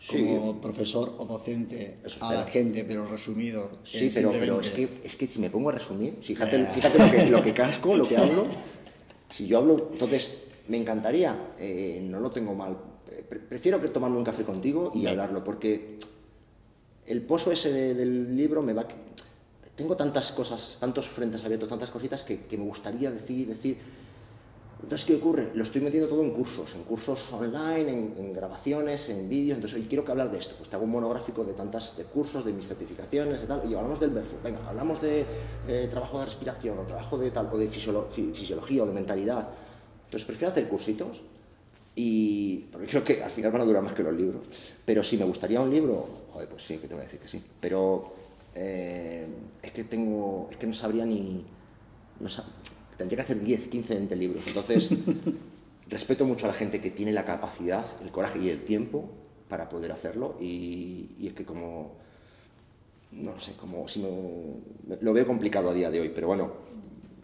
[0.03, 0.17] Sí.
[0.25, 3.69] como profesor o docente Eso a la gente, pero resumido?
[3.83, 6.67] Sí, pero, pero es, que, es que si me pongo a resumir, fíjate, Eh.
[6.73, 8.47] fíjate lo, que, lo que casco, lo que hablo.
[9.29, 10.39] Si yo hablo, entonces
[10.69, 12.75] me encantaría, eh, no lo tengo mal.
[13.29, 15.99] Pre- prefiero que tomarme un café contigo y hablarlo, porque
[17.05, 18.87] el pozo ese de- del libro me va.
[19.75, 23.77] Tengo tantas cosas, tantos frentes abiertos, tantas cositas que, que me gustaría decir, decir.
[24.83, 25.51] Entonces, ¿qué ocurre?
[25.53, 29.55] Lo estoy metiendo todo en cursos, en cursos online, en, grabaciones, en vídeos.
[29.57, 30.55] Entonces, oye, quiero que hablar de esto.
[30.57, 33.61] Pues te hago un monográfico de tantas de cursos, de mis certificaciones, de tal.
[33.69, 34.41] Y hablamos del barefoot.
[34.43, 35.25] Venga, hablamos de
[35.67, 38.93] eh, trabajo de respiración, o trabajo de tal, o de fisiolo- fi- fisiología, o de
[38.93, 39.49] mentalidad.
[40.05, 41.21] Entonces, prefiero hacer cursitos.
[41.95, 44.41] Y porque creo que al final van a durar más que los libros.
[44.85, 47.27] Pero si me gustaría un libro, joder, pues sí, que te voy a decir que
[47.27, 47.41] sí.
[47.59, 48.13] Pero
[48.55, 49.27] eh,
[49.61, 51.45] es que tengo, es que no sabría ni,
[52.19, 52.45] no sa-
[53.01, 54.43] tendría que hacer 10, 15, 20 libros.
[54.47, 54.89] Entonces,
[55.89, 59.09] respeto mucho a la gente que tiene la capacidad, el coraje y el tiempo
[59.49, 60.35] para poder hacerlo.
[60.39, 61.93] Y, y es que como,
[63.11, 66.51] no lo sé, como si me, lo veo complicado a día de hoy, pero bueno,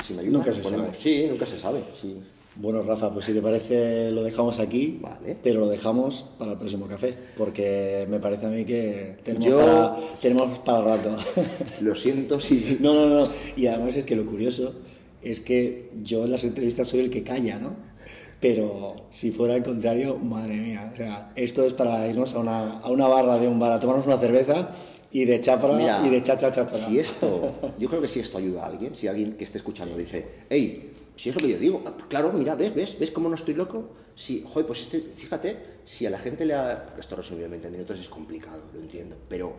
[0.03, 0.87] si me ayudas, Nunca se ponemos.
[0.87, 0.97] sabe.
[0.99, 1.83] Sí, nunca se sabe.
[1.99, 2.17] Sí.
[2.59, 5.37] Bueno, Rafa, pues si te parece lo dejamos aquí, Vale.
[5.43, 9.57] pero lo dejamos para el próximo café, porque me parece a mí que tenemos, Yo-
[9.59, 11.17] para, tenemos para rato.
[11.81, 12.77] Lo siento si...
[12.81, 14.73] no, no, no, y además es que lo curioso
[15.31, 17.75] es que yo en las entrevistas soy el que calla, ¿no?
[18.39, 22.77] Pero si fuera al contrario, madre mía, o sea, esto es para irnos a una,
[22.77, 24.71] a una barra de un bar a tomarnos una cerveza
[25.11, 26.75] y de chapra Mira, y de cha cha cha cha.
[26.75, 29.97] Si esto, yo creo que si esto ayuda a alguien, si alguien que esté escuchando
[29.97, 33.27] dice, hey, si es lo que yo digo, ah, claro, mira, ves, ves, ves cómo
[33.27, 33.89] no estoy loco.
[34.13, 36.93] Si, joder, pues este, fíjate, si a la gente le ha.
[36.99, 39.55] Esto resumido en 20 minutos es complicado, lo entiendo, pero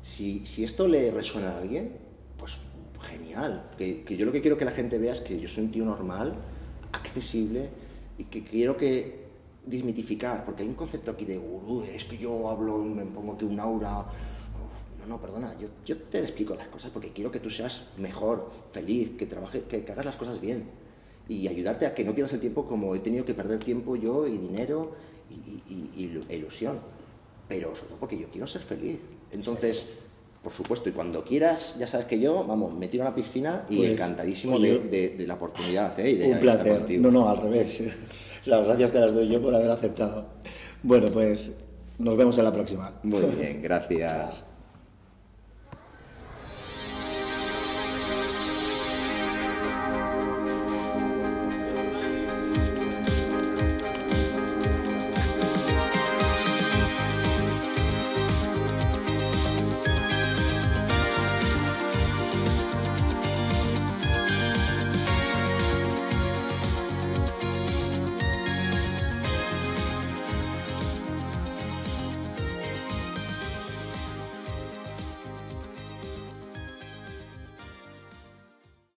[0.00, 1.92] si, si esto le resuena a alguien,
[2.38, 2.58] pues
[3.00, 3.70] genial.
[3.76, 5.72] Que, que yo lo que quiero que la gente vea es que yo soy un
[5.72, 6.34] tío normal,
[6.92, 7.68] accesible
[8.18, 9.26] y que quiero que
[9.66, 13.44] desmitificar, porque hay un concepto aquí de gurú, es que yo hablo, me pongo aquí
[13.44, 14.06] un aura.
[14.98, 18.50] No, no, perdona, yo, yo te explico las cosas porque quiero que tú seas mejor,
[18.72, 20.64] feliz, que trabajes, que, que hagas las cosas bien
[21.28, 24.26] y ayudarte a que no pierdas el tiempo como he tenido que perder tiempo yo
[24.26, 24.92] y dinero
[25.30, 26.80] y, y- e ilusión.
[27.48, 28.98] Pero sobre todo porque yo quiero ser feliz.
[29.30, 29.86] Entonces,
[30.48, 33.66] por supuesto, y cuando quieras, ya sabes que yo, vamos, me tiro a la piscina
[33.68, 36.10] y Pues, encantadísimo oye, de, de- de la oportunidad ¿eh?
[36.12, 36.78] y de Un placer.
[36.78, 37.02] contigo.
[37.02, 37.82] No, no, al revés.
[38.46, 40.24] Las gracias te las doy yo por haber aceptado.
[40.82, 41.50] Bueno, pues
[41.98, 42.98] nos vemos en la próxima.
[43.02, 44.42] Muy bien, gracias.